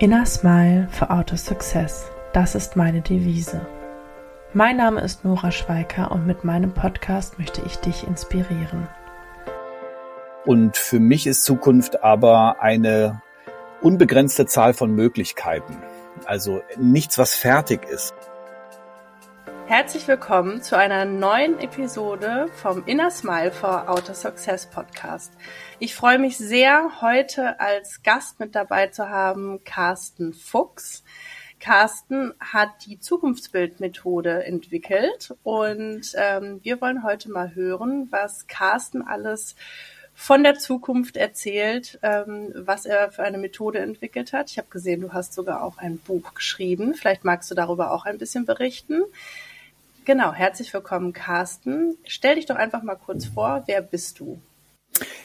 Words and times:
Inner 0.00 0.24
Smile 0.24 0.88
for 0.90 1.10
Auto 1.10 1.36
Success. 1.36 2.10
Das 2.32 2.54
ist 2.54 2.74
meine 2.74 3.02
Devise. 3.02 3.60
Mein 4.54 4.78
Name 4.78 5.02
ist 5.02 5.26
Nora 5.26 5.52
Schweiker 5.52 6.10
und 6.10 6.26
mit 6.26 6.42
meinem 6.42 6.72
Podcast 6.72 7.38
möchte 7.38 7.60
ich 7.66 7.76
dich 7.76 8.06
inspirieren. 8.06 8.88
Und 10.46 10.78
für 10.78 11.00
mich 11.00 11.26
ist 11.26 11.44
Zukunft 11.44 12.02
aber 12.02 12.62
eine 12.62 13.20
unbegrenzte 13.82 14.46
Zahl 14.46 14.72
von 14.72 14.94
Möglichkeiten. 14.94 15.76
Also 16.24 16.62
nichts, 16.78 17.18
was 17.18 17.34
fertig 17.34 17.84
ist. 17.84 18.14
Herzlich 19.70 20.08
willkommen 20.08 20.62
zu 20.62 20.76
einer 20.76 21.04
neuen 21.04 21.60
Episode 21.60 22.48
vom 22.56 22.82
Inner 22.86 23.12
Smile 23.12 23.52
for 23.52 23.88
Outer 23.88 24.14
Success 24.14 24.66
Podcast. 24.66 25.32
Ich 25.78 25.94
freue 25.94 26.18
mich 26.18 26.38
sehr, 26.38 27.00
heute 27.00 27.60
als 27.60 28.02
Gast 28.02 28.40
mit 28.40 28.56
dabei 28.56 28.88
zu 28.88 29.08
haben 29.10 29.62
Carsten 29.62 30.34
Fuchs. 30.34 31.04
Carsten 31.60 32.34
hat 32.40 32.84
die 32.84 32.98
Zukunftsbildmethode 32.98 34.44
entwickelt 34.44 35.36
und 35.44 36.14
ähm, 36.16 36.58
wir 36.64 36.80
wollen 36.80 37.04
heute 37.04 37.30
mal 37.30 37.54
hören, 37.54 38.08
was 38.10 38.48
Carsten 38.48 39.02
alles 39.02 39.54
von 40.14 40.42
der 40.42 40.58
Zukunft 40.58 41.16
erzählt, 41.16 42.00
ähm, 42.02 42.52
was 42.56 42.86
er 42.86 43.12
für 43.12 43.22
eine 43.22 43.38
Methode 43.38 43.78
entwickelt 43.78 44.32
hat. 44.32 44.50
Ich 44.50 44.58
habe 44.58 44.68
gesehen, 44.68 45.00
du 45.00 45.12
hast 45.12 45.32
sogar 45.32 45.62
auch 45.62 45.78
ein 45.78 45.98
Buch 45.98 46.34
geschrieben. 46.34 46.94
Vielleicht 46.94 47.24
magst 47.24 47.48
du 47.52 47.54
darüber 47.54 47.92
auch 47.92 48.04
ein 48.04 48.18
bisschen 48.18 48.46
berichten. 48.46 49.04
Genau, 50.10 50.32
herzlich 50.32 50.74
willkommen, 50.74 51.12
Carsten. 51.12 51.96
Stell 52.02 52.34
dich 52.34 52.46
doch 52.46 52.56
einfach 52.56 52.82
mal 52.82 52.96
kurz 52.96 53.26
vor, 53.26 53.62
wer 53.66 53.80
bist 53.80 54.18
du? 54.18 54.42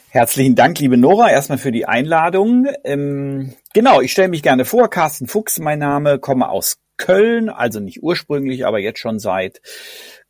Herzlichen 0.09 0.53
Dank, 0.53 0.77
liebe 0.77 0.95
Nora, 0.95 1.31
erstmal 1.31 1.57
für 1.57 1.71
die 1.71 1.87
Einladung. 1.87 2.67
Ähm, 2.83 3.55
genau, 3.73 4.01
ich 4.01 4.11
stelle 4.11 4.27
mich 4.27 4.43
gerne 4.43 4.63
vor. 4.63 4.87
Carsten 4.91 5.25
Fuchs, 5.25 5.57
mein 5.57 5.79
Name, 5.79 6.19
komme 6.19 6.49
aus 6.49 6.77
Köln, 6.97 7.49
also 7.49 7.79
nicht 7.79 8.03
ursprünglich, 8.03 8.67
aber 8.67 8.77
jetzt 8.77 8.99
schon 8.99 9.17
seit 9.17 9.59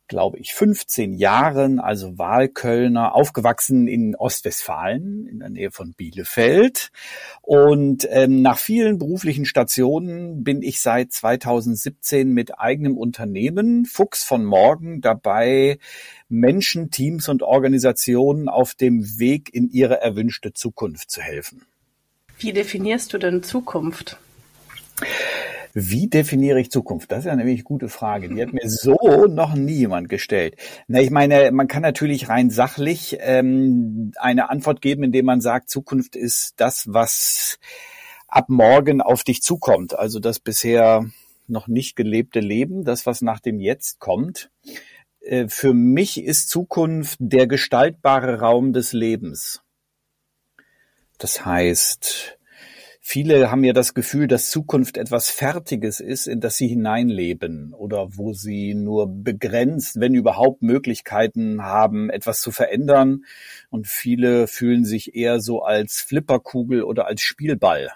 glaube 0.08 0.38
ich, 0.38 0.54
15 0.54 1.14
Jahren, 1.14 1.80
also 1.80 2.18
Wahlkölner, 2.18 3.14
aufgewachsen 3.14 3.88
in 3.88 4.14
Ostwestfalen, 4.14 5.26
in 5.26 5.40
der 5.40 5.50
Nähe 5.50 5.70
von 5.70 5.92
Bielefeld. 5.94 6.90
Und 7.42 8.06
ähm, 8.10 8.42
nach 8.42 8.58
vielen 8.58 8.98
beruflichen 8.98 9.44
Stationen 9.44 10.44
bin 10.44 10.62
ich 10.62 10.80
seit 10.80 11.12
2017 11.12 12.32
mit 12.32 12.58
eigenem 12.58 12.96
Unternehmen 12.96 13.84
Fuchs 13.84 14.24
von 14.24 14.44
Morgen 14.44 15.00
dabei, 15.00 15.78
Menschen, 16.28 16.90
Teams 16.90 17.28
und 17.28 17.42
Organisationen 17.42 18.48
auf 18.48 18.74
dem 18.74 19.18
Weg 19.18 19.52
in 19.54 19.68
ihre 19.68 20.00
erwünschte 20.00 20.52
Zukunft 20.52 21.10
zu 21.10 21.20
helfen. 21.20 21.66
Wie 22.38 22.52
definierst 22.52 23.12
du 23.12 23.18
denn 23.18 23.42
Zukunft? 23.42 24.18
Wie 25.78 26.08
definiere 26.08 26.58
ich 26.58 26.70
Zukunft? 26.70 27.12
Das 27.12 27.18
ist 27.18 27.24
ja 27.26 27.36
nämlich 27.36 27.58
eine 27.58 27.64
gute 27.64 27.90
Frage. 27.90 28.30
Die 28.30 28.40
hat 28.40 28.54
mir 28.54 28.62
so 28.64 29.26
noch 29.28 29.54
nie 29.54 29.74
jemand 29.74 30.08
gestellt. 30.08 30.56
Na, 30.88 31.02
ich 31.02 31.10
meine, 31.10 31.50
man 31.52 31.68
kann 31.68 31.82
natürlich 31.82 32.30
rein 32.30 32.48
sachlich 32.48 33.18
ähm, 33.20 34.12
eine 34.16 34.48
Antwort 34.48 34.80
geben, 34.80 35.02
indem 35.02 35.26
man 35.26 35.42
sagt, 35.42 35.68
Zukunft 35.68 36.16
ist 36.16 36.54
das, 36.56 36.94
was 36.94 37.58
ab 38.26 38.48
morgen 38.48 39.02
auf 39.02 39.22
dich 39.22 39.42
zukommt. 39.42 39.98
Also 39.98 40.18
das 40.18 40.38
bisher 40.38 41.10
noch 41.46 41.68
nicht 41.68 41.94
gelebte 41.94 42.40
Leben, 42.40 42.84
das, 42.84 43.04
was 43.04 43.20
nach 43.20 43.40
dem 43.40 43.60
Jetzt 43.60 43.98
kommt. 43.98 44.50
Äh, 45.20 45.48
für 45.48 45.74
mich 45.74 46.24
ist 46.24 46.48
Zukunft 46.48 47.18
der 47.20 47.46
gestaltbare 47.46 48.40
Raum 48.40 48.72
des 48.72 48.94
Lebens. 48.94 49.60
Das 51.18 51.44
heißt, 51.44 52.38
Viele 53.08 53.52
haben 53.52 53.62
ja 53.62 53.72
das 53.72 53.94
Gefühl, 53.94 54.26
dass 54.26 54.50
Zukunft 54.50 54.96
etwas 54.96 55.30
Fertiges 55.30 56.00
ist, 56.00 56.26
in 56.26 56.40
das 56.40 56.56
sie 56.56 56.66
hineinleben 56.66 57.72
oder 57.72 58.16
wo 58.16 58.32
sie 58.32 58.74
nur 58.74 59.06
begrenzt, 59.06 60.00
wenn 60.00 60.16
überhaupt, 60.16 60.62
Möglichkeiten 60.62 61.62
haben, 61.62 62.10
etwas 62.10 62.40
zu 62.40 62.50
verändern. 62.50 63.24
Und 63.70 63.86
viele 63.86 64.48
fühlen 64.48 64.84
sich 64.84 65.14
eher 65.14 65.38
so 65.38 65.62
als 65.62 66.00
Flipperkugel 66.00 66.82
oder 66.82 67.06
als 67.06 67.22
Spielball 67.22 67.92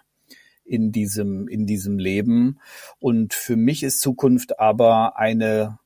in 0.64 0.92
diesem, 0.92 1.48
in 1.48 1.66
diesem 1.66 1.98
Leben. 1.98 2.60
Und 3.00 3.34
für 3.34 3.56
mich 3.56 3.82
ist 3.82 4.00
Zukunft 4.00 4.60
aber 4.60 5.18
eine 5.18 5.80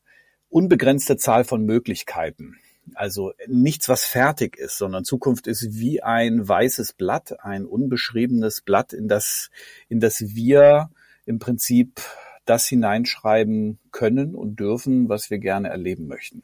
unbegrenzte 0.51 1.17
Zahl 1.17 1.45
von 1.45 1.65
Möglichkeiten. 1.65 2.59
Also 2.95 3.33
nichts, 3.47 3.89
was 3.89 4.05
fertig 4.05 4.57
ist, 4.57 4.79
sondern 4.79 5.05
Zukunft 5.05 5.47
ist 5.47 5.79
wie 5.79 6.03
ein 6.03 6.47
weißes 6.47 6.93
Blatt, 6.93 7.45
ein 7.45 7.65
unbeschriebenes 7.65 8.61
Blatt, 8.61 8.93
in 8.93 9.09
das, 9.09 9.51
in 9.89 10.01
das 10.01 10.21
wir 10.35 10.91
im 11.25 11.39
Prinzip 11.39 12.01
das 12.45 12.67
hineinschreiben 12.67 13.79
können 13.91 14.35
und 14.35 14.61
dürfen, 14.61 15.09
was 15.09 15.31
wir 15.31 15.39
gerne 15.39 15.69
erleben 15.69 16.07
möchten. 16.07 16.43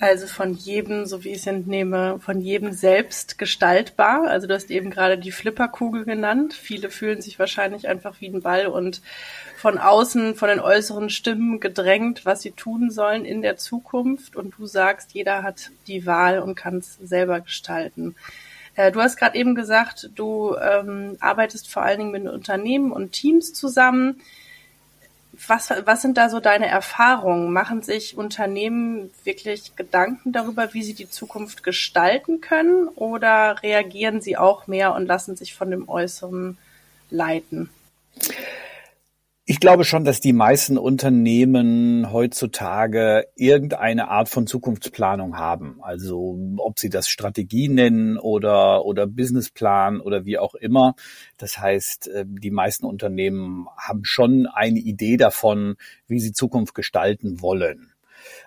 Also 0.00 0.26
von 0.26 0.54
jedem, 0.54 1.06
so 1.06 1.22
wie 1.22 1.30
ich 1.30 1.38
es 1.38 1.46
entnehme, 1.46 2.18
von 2.18 2.40
jedem 2.40 2.72
selbst 2.72 3.38
gestaltbar. 3.38 4.26
Also 4.28 4.46
du 4.46 4.54
hast 4.54 4.70
eben 4.70 4.90
gerade 4.90 5.16
die 5.16 5.30
Flipperkugel 5.30 6.04
genannt. 6.04 6.52
Viele 6.52 6.90
fühlen 6.90 7.22
sich 7.22 7.38
wahrscheinlich 7.38 7.88
einfach 7.88 8.20
wie 8.20 8.28
ein 8.28 8.42
Ball 8.42 8.66
und 8.66 9.02
von 9.56 9.78
außen, 9.78 10.34
von 10.34 10.48
den 10.48 10.60
äußeren 10.60 11.10
Stimmen 11.10 11.60
gedrängt, 11.60 12.26
was 12.26 12.42
sie 12.42 12.50
tun 12.50 12.90
sollen 12.90 13.24
in 13.24 13.40
der 13.40 13.56
Zukunft. 13.56 14.36
Und 14.36 14.54
du 14.58 14.66
sagst, 14.66 15.12
jeder 15.12 15.42
hat 15.42 15.70
die 15.86 16.06
Wahl 16.06 16.40
und 16.40 16.56
kann 16.56 16.78
es 16.78 16.96
selber 16.96 17.40
gestalten. 17.40 18.16
Äh, 18.74 18.90
du 18.90 19.00
hast 19.00 19.16
gerade 19.16 19.38
eben 19.38 19.54
gesagt, 19.54 20.10
du 20.16 20.56
ähm, 20.56 21.16
arbeitest 21.20 21.70
vor 21.70 21.82
allen 21.82 21.98
Dingen 21.98 22.10
mit 22.10 22.26
Unternehmen 22.26 22.90
und 22.90 23.12
Teams 23.12 23.52
zusammen. 23.52 24.20
Was, 25.46 25.70
was 25.70 26.02
sind 26.02 26.16
da 26.16 26.28
so 26.28 26.40
deine 26.40 26.66
Erfahrungen? 26.66 27.52
Machen 27.52 27.82
sich 27.82 28.16
Unternehmen 28.16 29.10
wirklich 29.24 29.76
Gedanken 29.76 30.32
darüber, 30.32 30.74
wie 30.74 30.82
sie 30.82 30.94
die 30.94 31.08
Zukunft 31.08 31.62
gestalten 31.62 32.40
können 32.40 32.88
oder 32.88 33.62
reagieren 33.62 34.20
sie 34.20 34.36
auch 34.36 34.66
mehr 34.66 34.94
und 34.94 35.06
lassen 35.06 35.36
sich 35.36 35.54
von 35.54 35.70
dem 35.70 35.88
Äußeren 35.88 36.58
leiten? 37.10 37.70
Ich 39.46 39.60
glaube 39.60 39.84
schon, 39.84 40.04
dass 40.04 40.20
die 40.20 40.32
meisten 40.32 40.78
Unternehmen 40.78 42.10
heutzutage 42.10 43.26
irgendeine 43.36 44.08
Art 44.08 44.30
von 44.30 44.46
Zukunftsplanung 44.46 45.36
haben. 45.36 45.80
Also 45.82 46.38
ob 46.56 46.78
sie 46.78 46.88
das 46.88 47.10
Strategie 47.10 47.68
nennen 47.68 48.16
oder, 48.16 48.86
oder 48.86 49.06
Businessplan 49.06 50.00
oder 50.00 50.24
wie 50.24 50.38
auch 50.38 50.54
immer. 50.54 50.94
Das 51.36 51.58
heißt, 51.58 52.08
äh, 52.08 52.24
die 52.26 52.50
meisten 52.50 52.86
Unternehmen 52.86 53.66
haben 53.76 54.06
schon 54.06 54.46
eine 54.46 54.78
Idee 54.78 55.18
davon, 55.18 55.76
wie 56.08 56.20
sie 56.20 56.32
Zukunft 56.32 56.74
gestalten 56.74 57.42
wollen. 57.42 57.93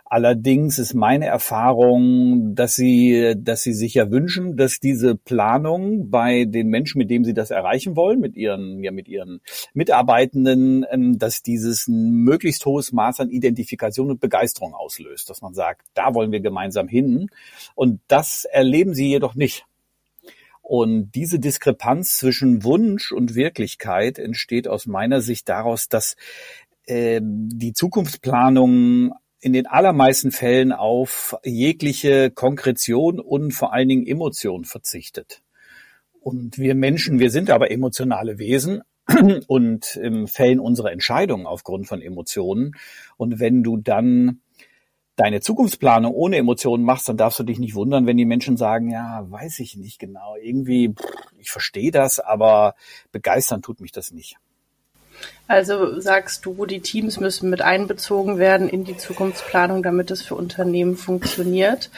Allerdings 0.10 0.80
ist 0.80 0.94
meine 0.94 1.26
Erfahrung, 1.26 2.56
dass 2.56 2.76
sie, 2.76 3.36
dass 3.38 3.64
sie 3.64 3.74
sich 3.74 3.96
ja 3.96 4.10
wünschen, 4.10 4.56
dass 4.56 4.80
diese 4.80 5.16
Planung 5.16 6.10
bei 6.10 6.46
den 6.46 6.70
Menschen, 6.70 7.00
mit 7.00 7.10
denen 7.10 7.26
sie 7.26 7.34
das 7.34 7.52
erreichen 7.52 7.98
wollen, 7.98 8.22
mit 8.22 8.38
ihren, 8.38 8.82
ja, 8.82 8.92
mit 8.94 9.10
ihren 9.10 9.42
Mitarbeitenden, 9.74 10.86
ähm, 10.90 11.20
dass 11.20 11.42
dieses 11.44 11.90
möglichst 11.90 12.66
hohes 12.66 12.94
Maß 12.94 13.20
an 13.20 13.30
Identifikation 13.30 14.10
und 14.10 14.22
Begeisterung 14.22 14.74
auslöst, 14.74 15.30
dass 15.30 15.42
man 15.42 15.54
sagt, 15.54 15.86
da 15.94 16.14
wollen 16.14 16.32
wir 16.32 16.40
gemeinsam 16.40 16.88
hin. 16.88 17.30
Und 17.76 18.00
das 18.08 18.46
erleben 18.46 18.94
sie 18.94 19.10
jedoch 19.10 19.36
nicht. 19.36 19.66
Und 20.62 21.12
diese 21.16 21.40
Diskrepanz 21.40 22.18
zwischen 22.18 22.64
Wunsch 22.64 23.12
und 23.12 23.36
Wirklichkeit 23.36 24.20
entsteht 24.20 24.70
aus 24.70 24.86
meiner 24.86 25.20
Sicht 25.20 25.50
daraus, 25.50 25.90
dass 25.90 26.16
äh, 26.86 27.20
die 27.22 27.74
Zukunftsplanung 27.74 29.14
in 29.40 29.54
den 29.54 29.68
allermeisten 29.68 30.32
Fällen 30.32 30.72
auf 30.72 31.38
jegliche 31.44 32.32
Konkretion 32.32 33.20
und 33.20 33.52
vor 33.52 33.74
allen 33.74 33.90
Dingen 33.90 34.08
Emotion 34.08 34.66
verzichtet. 34.66 35.42
Und 36.20 36.58
wir 36.58 36.76
Menschen, 36.76 37.20
wir 37.20 37.30
sind 37.30 37.50
aber 37.50 37.72
emotionale 37.72 38.40
Wesen 38.40 38.82
und 39.48 39.98
ähm, 40.02 40.28
fällen 40.28 40.60
unsere 40.60 40.92
Entscheidungen 40.92 41.46
aufgrund 41.46 41.88
von 41.88 42.02
Emotionen. 42.02 42.74
Und 43.16 43.40
wenn 43.40 43.64
du 43.64 43.78
dann 43.78 44.42
deine 45.16 45.42
Zukunftsplanung 45.42 46.14
ohne 46.14 46.38
Emotionen 46.38 46.84
machst, 46.84 47.10
dann 47.10 47.18
darfst 47.18 47.40
du 47.40 47.44
dich 47.44 47.60
nicht 47.60 47.76
wundern, 47.76 48.06
wenn 48.06 48.18
die 48.18 48.26
Menschen 48.26 48.58
sagen, 48.58 48.92
ja, 48.92 49.26
weiß 49.30 49.60
ich 49.60 49.76
nicht 49.76 50.00
genau, 50.00 50.36
irgendwie, 50.42 50.94
ich 51.40 51.50
verstehe 51.50 51.92
das, 51.92 52.20
aber 52.20 52.76
begeistern 53.12 53.62
tut 53.62 53.82
mich 53.82 53.92
das 53.92 54.12
nicht. 54.12 54.38
Also 55.48 56.00
sagst 56.00 56.46
du, 56.46 56.66
die 56.66 56.82
Teams 56.82 57.20
müssen 57.20 57.50
mit 57.50 57.62
einbezogen 57.62 58.38
werden 58.38 58.68
in 58.68 58.84
die 58.84 58.98
Zukunftsplanung, 58.98 59.82
damit 59.82 60.12
es 60.12 60.22
für 60.22 60.36
Unternehmen 60.36 60.98
funktioniert. 60.98 61.90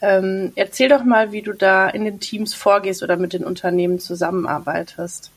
Ähm, 0.00 0.52
erzähl 0.56 0.88
doch 0.88 1.04
mal, 1.04 1.32
wie 1.32 1.42
du 1.42 1.52
da 1.52 1.88
in 1.88 2.04
den 2.04 2.20
Teams 2.20 2.54
vorgehst 2.54 3.02
oder 3.02 3.16
mit 3.16 3.32
den 3.32 3.44
Unternehmen 3.44 3.98
zusammenarbeitest. 3.98 5.30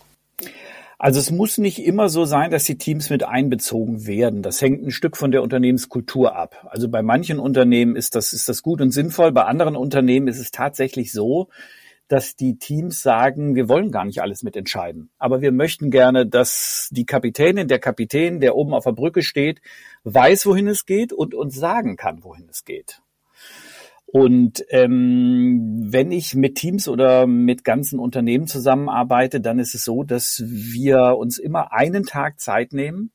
Also 0.98 1.19
es 1.19 1.31
muss 1.31 1.57
nicht 1.57 1.83
immer 1.83 2.10
so 2.10 2.25
sein, 2.25 2.51
dass 2.51 2.66
die 2.66 2.78
Teams 2.78 3.10
mit 3.10 3.24
einbezogen 3.24 4.06
werden. 4.06 4.44
Das 4.44 4.62
hängt 4.62 4.86
ein 4.86 4.92
Stück 4.92 5.18
von 5.18 5.31
der 5.31 5.42
Unternehmenskultur 5.42 6.36
ab. 6.36 6.68
Also 6.69 6.89
bei 6.89 7.01
manchen 7.01 7.39
Unternehmen 7.39 7.95
ist 7.95 8.13
das, 8.13 8.33
ist 8.33 8.48
das 8.48 8.62
gut 8.62 8.81
und 8.81 8.92
sinnvoll. 8.92 9.31
Bei 9.31 9.45
anderen 9.45 9.75
Unternehmen 9.75 10.28
ist 10.28 10.38
es 10.38 10.51
tatsächlich 10.51 11.12
so, 11.12 11.48
dass 12.11 12.35
die 12.35 12.57
Teams 12.57 13.01
sagen, 13.01 13.55
wir 13.55 13.69
wollen 13.69 13.91
gar 13.91 14.05
nicht 14.05 14.21
alles 14.21 14.43
mitentscheiden, 14.43 15.09
aber 15.17 15.41
wir 15.41 15.51
möchten 15.51 15.91
gerne, 15.91 16.27
dass 16.27 16.89
die 16.91 17.05
Kapitänin, 17.05 17.67
der 17.67 17.79
Kapitän, 17.79 18.39
der 18.39 18.55
oben 18.55 18.73
auf 18.73 18.83
der 18.83 18.91
Brücke 18.91 19.21
steht, 19.21 19.61
weiß, 20.03 20.45
wohin 20.45 20.67
es 20.67 20.85
geht 20.85 21.13
und 21.13 21.33
uns 21.33 21.55
sagen 21.55 21.95
kann, 21.95 22.23
wohin 22.23 22.47
es 22.49 22.65
geht. 22.65 23.01
Und 24.11 24.65
ähm, 24.69 25.87
wenn 25.89 26.11
ich 26.11 26.35
mit 26.35 26.55
Teams 26.55 26.89
oder 26.89 27.27
mit 27.27 27.63
ganzen 27.63 27.97
Unternehmen 27.97 28.45
zusammenarbeite, 28.45 29.39
dann 29.39 29.57
ist 29.57 29.73
es 29.73 29.85
so, 29.85 30.03
dass 30.03 30.43
wir 30.45 31.15
uns 31.17 31.37
immer 31.37 31.71
einen 31.71 32.03
Tag 32.03 32.41
Zeit 32.41 32.73
nehmen. 32.73 33.11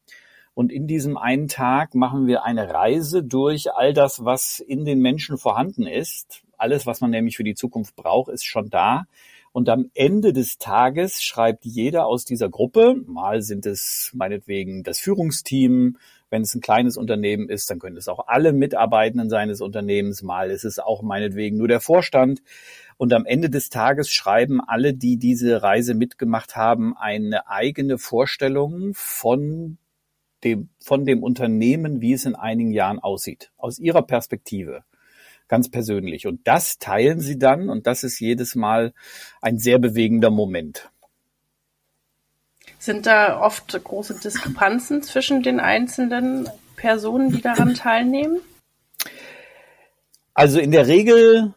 Und 0.55 0.73
in 0.73 0.87
diesem 0.87 1.19
einen 1.19 1.49
Tag 1.49 1.95
machen 1.95 2.27
wir 2.27 2.45
eine 2.45 2.73
Reise 2.73 3.23
durch 3.23 3.75
all 3.75 3.93
das, 3.93 4.25
was 4.25 4.59
in 4.59 4.87
den 4.87 5.01
Menschen 5.01 5.37
vorhanden 5.37 5.87
ist. 5.87 6.46
Alles, 6.59 6.87
was 6.87 7.01
man 7.01 7.11
nämlich 7.11 7.37
für 7.37 7.45
die 7.45 7.55
Zukunft 7.55 7.97
braucht, 7.97 8.31
ist 8.31 8.45
schon 8.45 8.71
da. 8.71 9.07
Und 9.53 9.71
am 9.71 9.91
Ende 9.95 10.35
des 10.35 10.59
Tages 10.59 11.23
schreibt 11.23 11.65
jeder 11.65 12.05
aus 12.07 12.27
dieser 12.27 12.51
Gruppe, 12.51 12.97
mal 13.07 13.41
sind 13.41 13.65
es 13.65 14.11
meinetwegen 14.15 14.83
das 14.83 14.99
Führungsteam, 14.99 15.97
wenn 16.29 16.43
es 16.43 16.55
ein 16.55 16.61
kleines 16.61 16.99
Unternehmen 16.99 17.49
ist, 17.49 17.71
dann 17.71 17.79
können 17.79 17.97
es 17.97 18.09
auch 18.09 18.27
alle 18.27 18.53
Mitarbeitenden 18.53 19.31
seines 19.31 19.63
Unternehmens, 19.63 20.23
mal 20.23 20.51
ist 20.51 20.65
es 20.65 20.79
auch 20.79 21.03
meinetwegen 21.03 21.57
nur 21.57 21.69
der 21.69 21.81
Vorstand. 21.81 22.43
Und 22.99 23.13
am 23.13 23.25
Ende 23.25 23.49
des 23.49 23.71
Tages 23.71 24.11
schreiben 24.11 24.61
alle, 24.61 24.93
die 24.93 25.17
diese 25.17 25.63
Reise 25.63 25.95
mitgemacht 25.95 26.57
haben, 26.57 26.95
eine 26.95 27.49
eigene 27.49 27.97
Vorstellung 27.97 28.93
von 28.93 29.79
dem, 30.45 30.69
von 30.81 31.07
dem 31.07 31.23
Unternehmen, 31.23 32.01
wie 32.01 32.13
es 32.13 32.27
in 32.27 32.35
einigen 32.35 32.73
Jahren 32.73 32.99
aussieht, 32.99 33.53
aus 33.57 33.79
ihrer 33.79 34.03
Perspektive 34.03 34.85
ganz 35.49 35.71
persönlich. 35.71 36.27
Und 36.27 36.47
das 36.47 36.79
teilen 36.79 37.21
sie 37.21 37.39
dann 37.39 37.69
und 37.69 37.87
das 37.87 38.05
ist 38.05 38.21
jedes 38.21 38.55
Mal 38.55 38.93
ein 39.41 39.59
sehr 39.59 39.79
bewegender 39.79 40.31
Moment. 40.31 40.91
Sind 42.79 43.07
da 43.07 43.41
oft 43.41 43.73
große 43.83 44.21
Diskrepanzen 44.21 45.03
zwischen 45.03 45.43
den 45.43 45.61
einzelnen 45.61 46.49
Personen, 46.77 47.33
die 47.33 47.41
daran 47.41 47.75
teilnehmen? 47.75 48.41
Also 50.35 50.61
in 50.61 50.71
der 50.71 50.87
Regel 50.87 51.55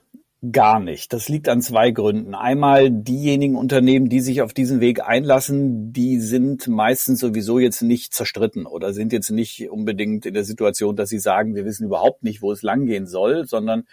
gar 0.52 0.80
nicht. 0.80 1.12
Das 1.12 1.28
liegt 1.28 1.50
an 1.50 1.62
zwei 1.62 1.92
Gründen. 1.92 2.34
Einmal 2.34 2.90
diejenigen 2.90 3.56
Unternehmen, 3.56 4.08
die 4.08 4.22
sich 4.22 4.42
auf 4.42 4.54
diesen 4.54 4.80
Weg 4.80 5.04
einlassen, 5.06 5.92
die 5.92 6.20
sind 6.20 6.68
meistens 6.68 7.20
sowieso 7.20 7.60
jetzt 7.60 7.82
nicht 7.82 8.14
zerstritten 8.14 8.66
oder 8.66 8.94
sind 8.94 9.12
jetzt 9.12 9.32
nicht 9.32 9.70
unbedingt 9.70 10.26
in 10.26 10.34
der 10.34 10.46
Situation, 10.46 10.96
dass 10.96 11.10
sie 11.10 11.20
sagen, 11.20 11.56
wir 11.56 11.66
wissen 11.66 11.86
überhaupt 11.86 12.24
nicht, 12.24 12.42
wo 12.42 12.52
es 12.54 12.62
langgehen 12.62 13.06
soll, 13.06 13.46
sondern 13.48 13.84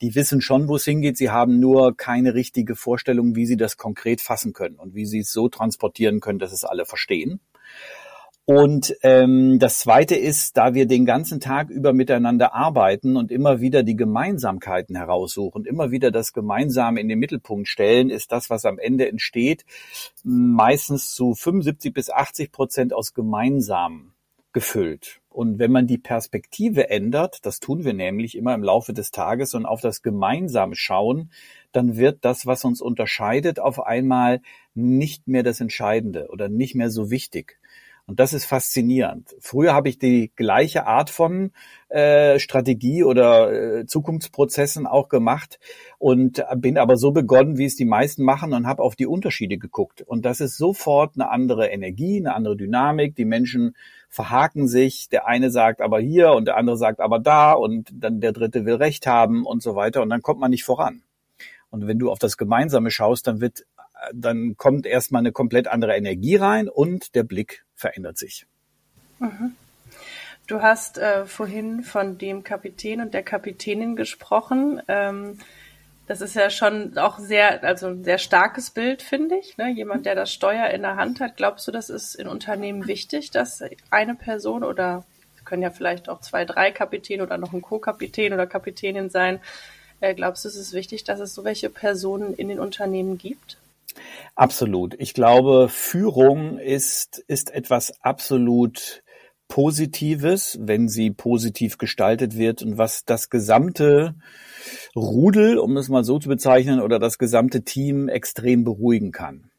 die 0.00 0.16
wissen 0.16 0.40
schon, 0.40 0.66
wo 0.66 0.74
es 0.74 0.84
hingeht. 0.84 1.16
Sie 1.16 1.30
haben 1.30 1.60
nur 1.60 1.96
keine 1.96 2.34
richtige 2.34 2.74
Vorstellung, 2.74 3.36
wie 3.36 3.46
sie 3.46 3.56
das 3.56 3.76
konkret 3.76 4.20
fassen 4.20 4.52
können 4.52 4.76
und 4.76 4.96
wie 4.96 5.06
sie 5.06 5.20
es 5.20 5.32
so 5.32 5.48
transportieren 5.48 6.18
können, 6.18 6.40
dass 6.40 6.52
es 6.52 6.64
alle 6.64 6.84
verstehen. 6.84 7.40
Und 8.44 8.96
ähm, 9.02 9.60
das 9.60 9.78
Zweite 9.78 10.16
ist, 10.16 10.56
da 10.56 10.74
wir 10.74 10.86
den 10.86 11.06
ganzen 11.06 11.38
Tag 11.38 11.70
über 11.70 11.92
miteinander 11.92 12.54
arbeiten 12.54 13.16
und 13.16 13.30
immer 13.30 13.60
wieder 13.60 13.84
die 13.84 13.94
Gemeinsamkeiten 13.94 14.96
heraussuchen, 14.96 15.64
immer 15.64 15.92
wieder 15.92 16.10
das 16.10 16.32
Gemeinsame 16.32 17.00
in 17.00 17.08
den 17.08 17.20
Mittelpunkt 17.20 17.68
stellen, 17.68 18.10
ist 18.10 18.32
das, 18.32 18.50
was 18.50 18.64
am 18.64 18.80
Ende 18.80 19.08
entsteht, 19.08 19.64
meistens 20.24 21.14
zu 21.14 21.34
75 21.34 21.94
bis 21.94 22.10
80 22.10 22.50
Prozent 22.50 22.92
aus 22.92 23.14
Gemeinsamen 23.14 24.12
gefüllt. 24.52 25.20
Und 25.28 25.58
wenn 25.58 25.72
man 25.72 25.86
die 25.86 25.98
Perspektive 25.98 26.90
ändert, 26.90 27.46
das 27.46 27.60
tun 27.60 27.84
wir 27.84 27.94
nämlich 27.94 28.36
immer 28.36 28.54
im 28.54 28.62
Laufe 28.62 28.92
des 28.92 29.12
Tages 29.12 29.54
und 29.54 29.66
auf 29.66 29.80
das 29.80 30.02
Gemeinsame 30.02 30.74
schauen, 30.74 31.30
dann 31.70 31.96
wird 31.96 32.18
das, 32.24 32.44
was 32.44 32.64
uns 32.64 32.82
unterscheidet, 32.82 33.60
auf 33.60 33.80
einmal 33.80 34.42
nicht 34.74 35.28
mehr 35.28 35.42
das 35.42 35.60
Entscheidende 35.60 36.28
oder 36.28 36.48
nicht 36.48 36.74
mehr 36.74 36.90
so 36.90 37.10
wichtig. 37.10 37.58
Und 38.06 38.18
das 38.18 38.32
ist 38.32 38.46
faszinierend. 38.46 39.34
Früher 39.40 39.74
habe 39.74 39.88
ich 39.88 39.98
die 39.98 40.32
gleiche 40.34 40.86
Art 40.86 41.08
von 41.08 41.52
äh, 41.88 42.40
Strategie 42.40 43.04
oder 43.04 43.52
äh, 43.52 43.86
Zukunftsprozessen 43.86 44.88
auch 44.88 45.08
gemacht 45.08 45.60
und 45.98 46.44
bin 46.56 46.78
aber 46.78 46.96
so 46.96 47.12
begonnen, 47.12 47.58
wie 47.58 47.64
es 47.64 47.76
die 47.76 47.84
meisten 47.84 48.24
machen 48.24 48.54
und 48.54 48.66
habe 48.66 48.82
auf 48.82 48.96
die 48.96 49.06
Unterschiede 49.06 49.56
geguckt. 49.56 50.02
Und 50.02 50.24
das 50.24 50.40
ist 50.40 50.56
sofort 50.56 51.12
eine 51.14 51.30
andere 51.30 51.68
Energie, 51.68 52.18
eine 52.18 52.34
andere 52.34 52.56
Dynamik. 52.56 53.14
Die 53.14 53.24
Menschen 53.24 53.76
verhaken 54.08 54.66
sich. 54.66 55.08
Der 55.08 55.26
eine 55.26 55.50
sagt 55.50 55.80
aber 55.80 56.00
hier 56.00 56.32
und 56.32 56.46
der 56.46 56.56
andere 56.56 56.76
sagt 56.76 57.00
aber 57.00 57.20
da 57.20 57.52
und 57.52 57.88
dann 57.94 58.20
der 58.20 58.32
dritte 58.32 58.66
will 58.66 58.74
Recht 58.74 59.06
haben 59.06 59.46
und 59.46 59.62
so 59.62 59.76
weiter. 59.76 60.02
Und 60.02 60.10
dann 60.10 60.22
kommt 60.22 60.40
man 60.40 60.50
nicht 60.50 60.64
voran. 60.64 61.02
Und 61.70 61.86
wenn 61.86 61.98
du 61.98 62.10
auf 62.10 62.18
das 62.18 62.36
Gemeinsame 62.36 62.90
schaust, 62.90 63.26
dann 63.26 63.40
wird 63.40 63.64
dann 64.12 64.56
kommt 64.56 64.86
erstmal 64.86 65.20
eine 65.20 65.32
komplett 65.32 65.68
andere 65.68 65.96
Energie 65.96 66.36
rein 66.36 66.68
und 66.68 67.14
der 67.14 67.22
Blick 67.22 67.64
verändert 67.74 68.18
sich. 68.18 68.46
Mhm. 69.18 69.54
Du 70.46 70.60
hast 70.60 70.98
äh, 70.98 71.24
vorhin 71.24 71.82
von 71.82 72.18
dem 72.18 72.42
Kapitän 72.42 73.00
und 73.00 73.14
der 73.14 73.22
Kapitänin 73.22 73.96
gesprochen. 73.96 74.82
Ähm, 74.88 75.38
das 76.08 76.20
ist 76.20 76.34
ja 76.34 76.50
schon 76.50 76.98
auch 76.98 77.18
sehr, 77.18 77.62
also 77.62 77.86
ein 77.86 78.04
sehr 78.04 78.18
starkes 78.18 78.70
Bild, 78.70 79.02
finde 79.02 79.36
ich. 79.36 79.56
Ne? 79.56 79.70
Jemand, 79.70 80.04
der 80.04 80.14
das 80.14 80.32
Steuer 80.32 80.68
in 80.68 80.82
der 80.82 80.96
Hand 80.96 81.20
hat. 81.20 81.36
Glaubst 81.36 81.66
du, 81.68 81.72
das 81.72 81.90
ist 81.90 82.16
in 82.16 82.26
Unternehmen 82.26 82.86
wichtig, 82.88 83.30
dass 83.30 83.62
eine 83.90 84.14
Person 84.14 84.64
oder 84.64 85.04
können 85.44 85.62
ja 85.62 85.70
vielleicht 85.70 86.08
auch 86.08 86.20
zwei, 86.20 86.44
drei 86.44 86.70
Kapitäne 86.70 87.22
oder 87.22 87.38
noch 87.38 87.52
ein 87.52 87.62
Co-Kapitän 87.62 88.32
oder 88.32 88.46
Kapitänin 88.46 89.10
sein. 89.10 89.40
Äh, 90.00 90.14
glaubst 90.14 90.44
du, 90.44 90.48
es 90.48 90.56
ist 90.56 90.72
wichtig, 90.72 91.04
dass 91.04 91.20
es 91.20 91.34
so 91.34 91.44
welche 91.44 91.70
Personen 91.70 92.34
in 92.34 92.48
den 92.48 92.58
Unternehmen 92.58 93.18
gibt? 93.18 93.58
Absolut. 94.34 94.94
Ich 94.98 95.14
glaube, 95.14 95.68
Führung 95.68 96.58
ist, 96.58 97.18
ist 97.26 97.52
etwas 97.52 98.00
absolut 98.00 99.02
Positives, 99.48 100.58
wenn 100.62 100.88
sie 100.88 101.10
positiv 101.10 101.76
gestaltet 101.76 102.38
wird 102.38 102.62
und 102.62 102.78
was 102.78 103.04
das 103.04 103.28
gesamte 103.28 104.14
Rudel, 104.96 105.58
um 105.58 105.76
es 105.76 105.90
mal 105.90 106.04
so 106.04 106.18
zu 106.18 106.28
bezeichnen, 106.28 106.80
oder 106.80 106.98
das 106.98 107.18
gesamte 107.18 107.62
Team 107.62 108.08
extrem 108.08 108.64
beruhigen 108.64 109.12
kann. 109.12 109.50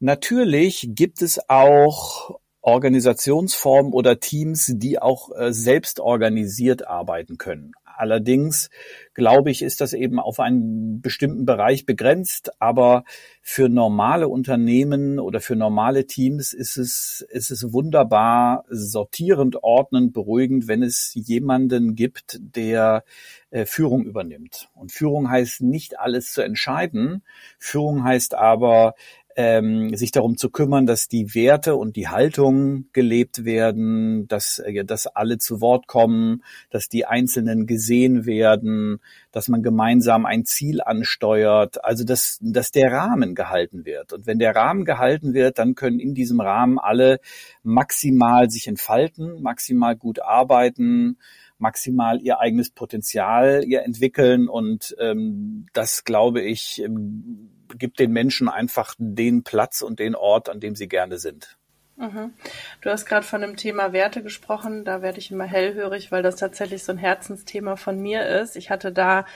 Natürlich 0.00 0.90
gibt 0.90 1.22
es 1.22 1.40
auch 1.48 2.40
Organisationsformen 2.62 3.92
oder 3.92 4.18
Teams, 4.20 4.72
die 4.74 5.00
auch 5.00 5.30
äh, 5.36 5.52
selbst 5.52 6.00
organisiert 6.00 6.86
arbeiten 6.86 7.38
können. 7.38 7.72
Allerdings 7.98 8.70
glaube 9.14 9.50
ich, 9.50 9.62
ist 9.62 9.80
das 9.80 9.92
eben 9.92 10.20
auf 10.20 10.38
einen 10.38 11.00
bestimmten 11.00 11.44
Bereich 11.44 11.86
begrenzt. 11.86 12.52
Aber 12.60 13.04
für 13.42 13.68
normale 13.68 14.28
Unternehmen 14.28 15.18
oder 15.18 15.40
für 15.40 15.56
normale 15.56 16.06
Teams 16.06 16.52
ist 16.52 16.76
es, 16.76 17.26
ist 17.30 17.50
es 17.50 17.72
wunderbar 17.72 18.64
sortierend, 18.68 19.62
ordnend, 19.62 20.12
beruhigend, 20.12 20.68
wenn 20.68 20.82
es 20.82 21.12
jemanden 21.14 21.94
gibt, 21.94 22.38
der 22.40 23.04
äh, 23.50 23.66
Führung 23.66 24.04
übernimmt. 24.04 24.68
Und 24.74 24.92
Führung 24.92 25.30
heißt 25.30 25.62
nicht 25.62 25.98
alles 25.98 26.32
zu 26.32 26.42
entscheiden. 26.42 27.22
Führung 27.58 28.04
heißt 28.04 28.34
aber, 28.34 28.94
ähm, 29.40 29.94
sich 29.94 30.10
darum 30.10 30.36
zu 30.36 30.50
kümmern, 30.50 30.84
dass 30.84 31.06
die 31.06 31.32
Werte 31.32 31.76
und 31.76 31.94
die 31.94 32.08
Haltung 32.08 32.86
gelebt 32.92 33.44
werden, 33.44 34.26
dass, 34.26 34.58
äh, 34.58 34.84
dass 34.84 35.06
alle 35.06 35.38
zu 35.38 35.60
Wort 35.60 35.86
kommen, 35.86 36.42
dass 36.70 36.88
die 36.88 37.06
Einzelnen 37.06 37.68
gesehen 37.68 38.26
werden, 38.26 38.98
dass 39.30 39.46
man 39.46 39.62
gemeinsam 39.62 40.26
ein 40.26 40.44
Ziel 40.44 40.80
ansteuert, 40.82 41.84
also 41.84 42.02
dass, 42.02 42.40
dass 42.42 42.72
der 42.72 42.90
Rahmen 42.90 43.36
gehalten 43.36 43.84
wird. 43.84 44.12
Und 44.12 44.26
wenn 44.26 44.40
der 44.40 44.56
Rahmen 44.56 44.84
gehalten 44.84 45.34
wird, 45.34 45.60
dann 45.60 45.76
können 45.76 46.00
in 46.00 46.14
diesem 46.14 46.40
Rahmen 46.40 46.80
alle 46.80 47.20
maximal 47.62 48.50
sich 48.50 48.66
entfalten, 48.66 49.40
maximal 49.40 49.94
gut 49.94 50.20
arbeiten, 50.20 51.16
maximal 51.58 52.20
ihr 52.20 52.40
eigenes 52.40 52.70
Potenzial 52.70 53.64
ihr 53.64 53.82
entwickeln 53.82 54.48
und 54.48 54.96
ähm, 54.98 55.66
das 55.72 56.04
glaube 56.04 56.40
ich 56.40 56.82
ähm, 56.82 57.50
gibt 57.76 57.98
den 57.98 58.12
Menschen 58.12 58.48
einfach 58.48 58.94
den 58.98 59.42
Platz 59.42 59.82
und 59.82 59.98
den 59.98 60.14
Ort, 60.14 60.48
an 60.48 60.60
dem 60.60 60.74
sie 60.74 60.88
gerne 60.88 61.18
sind. 61.18 61.58
Mhm. 61.96 62.32
Du 62.80 62.90
hast 62.90 63.06
gerade 63.06 63.26
von 63.26 63.40
dem 63.40 63.56
Thema 63.56 63.92
Werte 63.92 64.22
gesprochen. 64.22 64.84
Da 64.84 65.02
werde 65.02 65.18
ich 65.18 65.30
immer 65.30 65.44
hellhörig, 65.44 66.12
weil 66.12 66.22
das 66.22 66.36
tatsächlich 66.36 66.84
so 66.84 66.92
ein 66.92 66.98
Herzensthema 66.98 67.76
von 67.76 68.00
mir 68.00 68.26
ist. 68.26 68.56
Ich 68.56 68.70
hatte 68.70 68.92
da 68.92 69.26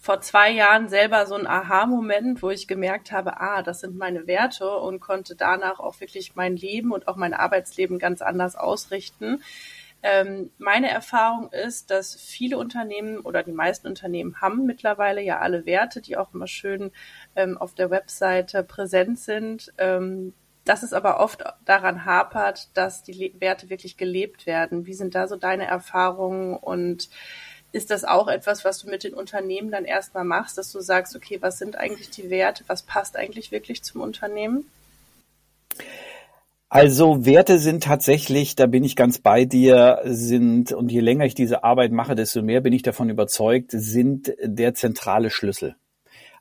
vor 0.00 0.20
zwei 0.22 0.50
Jahren 0.50 0.88
selber 0.88 1.26
so 1.26 1.34
ein 1.34 1.46
Aha-Moment, 1.46 2.42
wo 2.42 2.50
ich 2.50 2.68
gemerkt 2.68 3.12
habe, 3.12 3.40
ah, 3.40 3.62
das 3.62 3.80
sind 3.80 3.98
meine 3.98 4.26
Werte 4.26 4.70
und 4.78 5.00
konnte 5.00 5.34
danach 5.36 5.78
auch 5.78 6.00
wirklich 6.00 6.36
mein 6.36 6.56
Leben 6.56 6.92
und 6.92 7.06
auch 7.06 7.16
mein 7.16 7.34
Arbeitsleben 7.34 7.98
ganz 7.98 8.22
anders 8.22 8.56
ausrichten. 8.56 9.42
Ähm, 10.02 10.50
meine 10.58 10.88
Erfahrung 10.90 11.52
ist, 11.52 11.90
dass 11.90 12.14
viele 12.14 12.56
Unternehmen 12.56 13.18
oder 13.20 13.42
die 13.42 13.52
meisten 13.52 13.86
Unternehmen 13.86 14.40
haben 14.40 14.64
mittlerweile 14.64 15.20
ja 15.20 15.40
alle 15.40 15.66
Werte, 15.66 16.00
die 16.00 16.16
auch 16.16 16.32
immer 16.32 16.46
schön 16.46 16.90
ähm, 17.36 17.58
auf 17.58 17.74
der 17.74 17.90
Webseite 17.90 18.62
präsent 18.62 19.18
sind. 19.18 19.72
Ähm, 19.78 20.32
dass 20.64 20.82
es 20.82 20.92
aber 20.92 21.20
oft 21.20 21.42
daran 21.64 22.04
hapert, 22.04 22.68
dass 22.74 23.02
die 23.02 23.12
Le 23.12 23.32
Werte 23.40 23.70
wirklich 23.70 23.96
gelebt 23.96 24.46
werden. 24.46 24.86
Wie 24.86 24.94
sind 24.94 25.14
da 25.14 25.26
so 25.26 25.36
deine 25.36 25.66
Erfahrungen 25.66 26.54
und 26.56 27.08
ist 27.72 27.90
das 27.90 28.04
auch 28.04 28.28
etwas, 28.28 28.64
was 28.64 28.80
du 28.80 28.88
mit 28.88 29.04
den 29.04 29.14
Unternehmen 29.14 29.70
dann 29.70 29.84
erstmal 29.84 30.24
machst, 30.24 30.58
dass 30.58 30.72
du 30.72 30.80
sagst, 30.80 31.14
okay, 31.14 31.38
was 31.40 31.58
sind 31.58 31.76
eigentlich 31.76 32.10
die 32.10 32.30
Werte, 32.30 32.64
was 32.66 32.82
passt 32.82 33.16
eigentlich 33.16 33.52
wirklich 33.52 33.82
zum 33.82 34.00
Unternehmen? 34.00 34.70
Also 36.72 37.26
Werte 37.26 37.58
sind 37.58 37.82
tatsächlich, 37.82 38.54
da 38.54 38.66
bin 38.66 38.84
ich 38.84 38.94
ganz 38.94 39.18
bei 39.18 39.44
dir, 39.44 40.02
sind, 40.04 40.72
und 40.72 40.92
je 40.92 41.00
länger 41.00 41.24
ich 41.24 41.34
diese 41.34 41.64
Arbeit 41.64 41.90
mache, 41.90 42.14
desto 42.14 42.42
mehr 42.42 42.60
bin 42.60 42.72
ich 42.72 42.82
davon 42.82 43.10
überzeugt, 43.10 43.72
sind 43.72 44.32
der 44.40 44.74
zentrale 44.74 45.30
Schlüssel. 45.30 45.74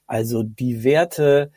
Also 0.05 0.43
die 0.43 0.83
Werte, 0.83 1.51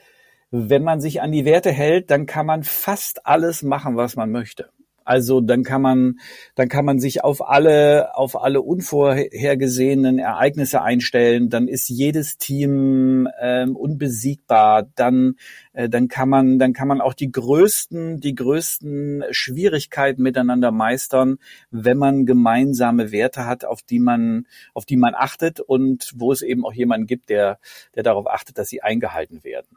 wenn 0.50 0.82
man 0.82 1.02
sich 1.02 1.20
an 1.20 1.32
die 1.32 1.44
Werte 1.44 1.70
hält, 1.70 2.10
dann 2.10 2.24
kann 2.24 2.46
man 2.46 2.64
fast 2.64 3.26
alles 3.26 3.62
machen, 3.62 3.96
was 3.96 4.16
man 4.16 4.30
möchte. 4.30 4.70
Also 5.04 5.40
dann 5.40 5.62
kann 5.62 5.82
man, 5.82 6.20
dann 6.54 6.68
kann 6.68 6.84
man 6.84 6.98
sich 6.98 7.24
auf 7.24 7.48
alle, 7.48 8.16
auf 8.16 8.40
alle 8.42 8.62
unvorhergesehenen 8.62 10.18
Ereignisse 10.18 10.82
einstellen. 10.82 11.50
Dann 11.50 11.68
ist 11.68 11.88
jedes 11.88 12.38
Team 12.38 13.28
ähm, 13.40 13.76
unbesiegbar. 13.76 14.88
Dann, 14.94 15.36
äh, 15.72 15.88
dann 15.88 16.08
kann 16.08 16.28
man, 16.28 16.58
dann 16.58 16.72
kann 16.72 16.88
man 16.88 17.00
auch 17.00 17.14
die 17.14 17.30
größten, 17.30 18.20
die 18.20 18.34
größten 18.34 19.24
Schwierigkeiten 19.30 20.22
miteinander 20.22 20.70
meistern, 20.70 21.38
wenn 21.70 21.98
man 21.98 22.26
gemeinsame 22.26 23.12
Werte 23.12 23.46
hat, 23.46 23.64
auf 23.64 23.82
die 23.82 23.98
man, 23.98 24.46
auf 24.74 24.84
die 24.84 24.96
man 24.96 25.14
achtet 25.14 25.60
und 25.60 26.12
wo 26.14 26.32
es 26.32 26.42
eben 26.42 26.64
auch 26.64 26.72
jemanden 26.72 27.06
gibt, 27.06 27.28
der, 27.28 27.58
der 27.94 28.02
darauf 28.02 28.26
achtet, 28.28 28.58
dass 28.58 28.68
sie 28.68 28.82
eingehalten 28.82 29.44
werden. 29.44 29.76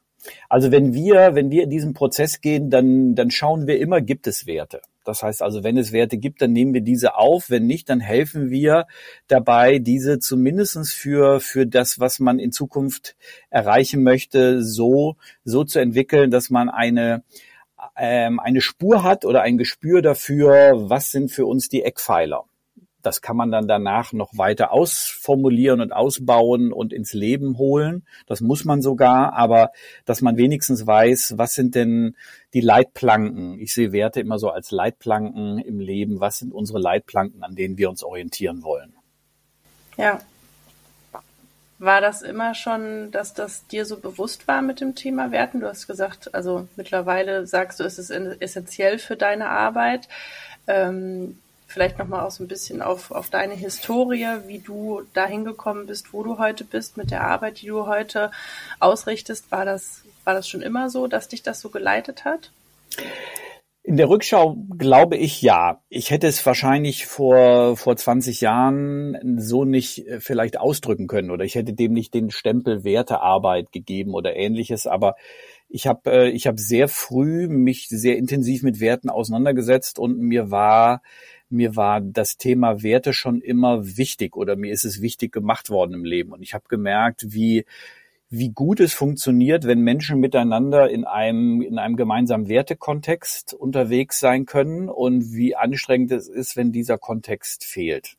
Also 0.49 0.71
wenn 0.71 0.93
wir, 0.93 1.35
wenn 1.35 1.51
wir 1.51 1.63
in 1.63 1.69
diesen 1.69 1.93
Prozess 1.93 2.41
gehen, 2.41 2.69
dann, 2.69 3.15
dann 3.15 3.31
schauen 3.31 3.67
wir 3.67 3.79
immer, 3.79 4.01
gibt 4.01 4.27
es 4.27 4.47
Werte. 4.47 4.81
Das 5.03 5.21
heißt 5.21 5.41
also, 5.41 5.63
wenn 5.63 5.77
es 5.77 5.91
Werte 5.91 6.17
gibt, 6.17 6.41
dann 6.41 6.51
nehmen 6.51 6.73
wir 6.73 6.81
diese 6.81 7.15
auf. 7.15 7.49
Wenn 7.49 7.67
nicht, 7.67 7.89
dann 7.89 7.99
helfen 7.99 8.49
wir 8.49 8.87
dabei, 9.27 9.79
diese 9.79 10.19
zumindestens 10.19 10.91
für, 10.93 11.39
für 11.39 11.67
das, 11.67 11.99
was 11.99 12.19
man 12.19 12.39
in 12.39 12.51
Zukunft 12.51 13.15
erreichen 13.49 14.03
möchte, 14.03 14.63
so, 14.63 15.15
so 15.43 15.63
zu 15.63 15.79
entwickeln, 15.79 16.31
dass 16.31 16.49
man 16.49 16.69
eine, 16.69 17.23
ähm, 17.95 18.39
eine 18.39 18.61
Spur 18.61 19.03
hat 19.03 19.25
oder 19.25 19.43
ein 19.43 19.57
Gespür 19.57 20.01
dafür, 20.01 20.89
was 20.89 21.11
sind 21.11 21.31
für 21.31 21.45
uns 21.45 21.69
die 21.69 21.83
Eckpfeiler. 21.83 22.45
Das 23.05 23.21
kann 23.21 23.37
man 23.37 23.51
dann 23.51 23.67
danach 23.67 24.13
noch 24.13 24.37
weiter 24.37 24.71
ausformulieren 24.71 25.79
und 25.79 25.93
ausbauen 25.93 26.73
und 26.73 26.91
ins 26.91 27.13
Leben 27.13 27.57
holen. 27.57 28.03
Das 28.25 28.41
muss 28.41 28.65
man 28.65 28.81
sogar, 28.81 29.33
aber 29.33 29.71
dass 30.05 30.21
man 30.21 30.37
wenigstens 30.37 30.87
weiß, 30.87 31.35
was 31.37 31.53
sind 31.53 31.75
denn 31.75 32.15
die 32.53 32.61
Leitplanken? 32.61 33.59
Ich 33.59 33.73
sehe 33.73 33.91
Werte 33.91 34.21
immer 34.21 34.39
so 34.39 34.49
als 34.49 34.71
Leitplanken 34.71 35.59
im 35.59 35.79
Leben. 35.79 36.19
Was 36.19 36.39
sind 36.39 36.51
unsere 36.51 36.79
Leitplanken, 36.79 37.43
an 37.43 37.55
denen 37.55 37.77
wir 37.77 37.89
uns 37.89 38.03
orientieren 38.03 38.63
wollen? 38.63 38.95
Ja. 39.97 40.19
War 41.77 41.99
das 42.01 42.21
immer 42.21 42.55
schon, 42.55 43.11
dass 43.11 43.33
das 43.33 43.67
dir 43.67 43.85
so 43.85 43.97
bewusst 43.97 44.47
war 44.47 44.61
mit 44.61 44.79
dem 44.79 44.95
Thema 44.95 45.31
Werten? 45.31 45.59
Du 45.59 45.67
hast 45.67 45.87
gesagt, 45.87 46.33
also 46.33 46.67
mittlerweile 46.75 47.45
sagst 47.45 47.79
du, 47.79 47.83
es 47.83 47.99
ist 47.99 48.09
essentiell 48.09 48.97
für 48.97 49.17
deine 49.17 49.49
Arbeit. 49.49 50.07
Ähm, 50.67 51.37
vielleicht 51.67 51.97
nochmal 51.97 52.25
auch 52.25 52.31
so 52.31 52.43
ein 52.43 52.47
bisschen 52.47 52.81
auf, 52.81 53.11
auf 53.11 53.29
deine 53.29 53.53
Historie, 53.53 54.27
wie 54.47 54.59
du 54.59 55.01
dahin 55.13 55.45
gekommen 55.45 55.87
bist, 55.87 56.13
wo 56.13 56.23
du 56.23 56.37
heute 56.37 56.63
bist, 56.63 56.97
mit 56.97 57.11
der 57.11 57.21
Arbeit, 57.21 57.61
die 57.61 57.67
du 57.67 57.87
heute 57.87 58.31
ausrichtest. 58.79 59.51
War 59.51 59.65
das, 59.65 60.03
war 60.23 60.33
das 60.33 60.47
schon 60.47 60.61
immer 60.61 60.89
so, 60.89 61.07
dass 61.07 61.27
dich 61.27 61.43
das 61.43 61.61
so 61.61 61.69
geleitet 61.69 62.25
hat? 62.25 62.51
In 63.87 63.97
der 63.97 64.09
Rückschau 64.09 64.57
glaube 64.79 65.15
ich 65.15 65.43
ja. 65.43 65.83
Ich 65.89 66.09
hätte 66.09 66.25
es 66.25 66.43
wahrscheinlich 66.43 67.05
vor, 67.05 67.77
vor 67.77 67.95
20 67.95 68.41
Jahren 68.41 69.37
so 69.39 69.63
nicht 69.63 70.07
äh, 70.07 70.19
vielleicht 70.19 70.59
ausdrücken 70.59 71.05
können 71.05 71.29
oder 71.29 71.45
ich 71.45 71.53
hätte 71.53 71.73
dem 71.73 71.93
nicht 71.93 72.15
den 72.15 72.31
Stempel 72.31 72.83
Wertearbeit 72.83 73.71
gegeben 73.71 74.15
oder 74.15 74.35
ähnliches. 74.35 74.87
Aber 74.87 75.15
ich 75.69 75.85
habe 75.85 76.11
äh, 76.11 76.29
ich 76.29 76.47
hab 76.47 76.59
sehr 76.59 76.87
früh 76.87 77.47
mich 77.47 77.87
sehr 77.87 78.17
intensiv 78.17 78.63
mit 78.63 78.79
Werten 78.79 79.11
auseinandergesetzt 79.11 79.99
und 79.99 80.17
mir 80.17 80.49
war 80.49 81.03
mir 81.49 81.75
war 81.75 82.01
das 82.01 82.37
Thema 82.37 82.83
Werte 82.83 83.13
schon 83.13 83.41
immer 83.41 83.97
wichtig 83.97 84.35
oder 84.35 84.55
mir 84.55 84.71
ist 84.71 84.85
es 84.85 85.01
wichtig 85.01 85.31
gemacht 85.31 85.69
worden 85.69 85.93
im 85.93 86.05
Leben. 86.05 86.31
Und 86.31 86.41
ich 86.41 86.53
habe 86.53 86.65
gemerkt, 86.67 87.33
wie 87.33 87.65
wie 88.29 88.49
gut 88.49 88.79
es 88.79 88.93
funktioniert, 88.93 89.65
wenn 89.65 89.81
Menschen 89.81 90.19
miteinander 90.19 90.89
in 90.89 91.05
einem, 91.05 91.61
in 91.61 91.77
einem 91.77 91.95
gemeinsamen 91.95 92.49
Wertekontext 92.49 93.53
unterwegs 93.53 94.19
sein 94.19 94.45
können 94.45 94.89
und 94.89 95.33
wie 95.33 95.55
anstrengend 95.55 96.11
es 96.11 96.27
ist, 96.27 96.57
wenn 96.57 96.71
dieser 96.71 96.97
Kontext 96.97 97.63
fehlt. 97.63 98.17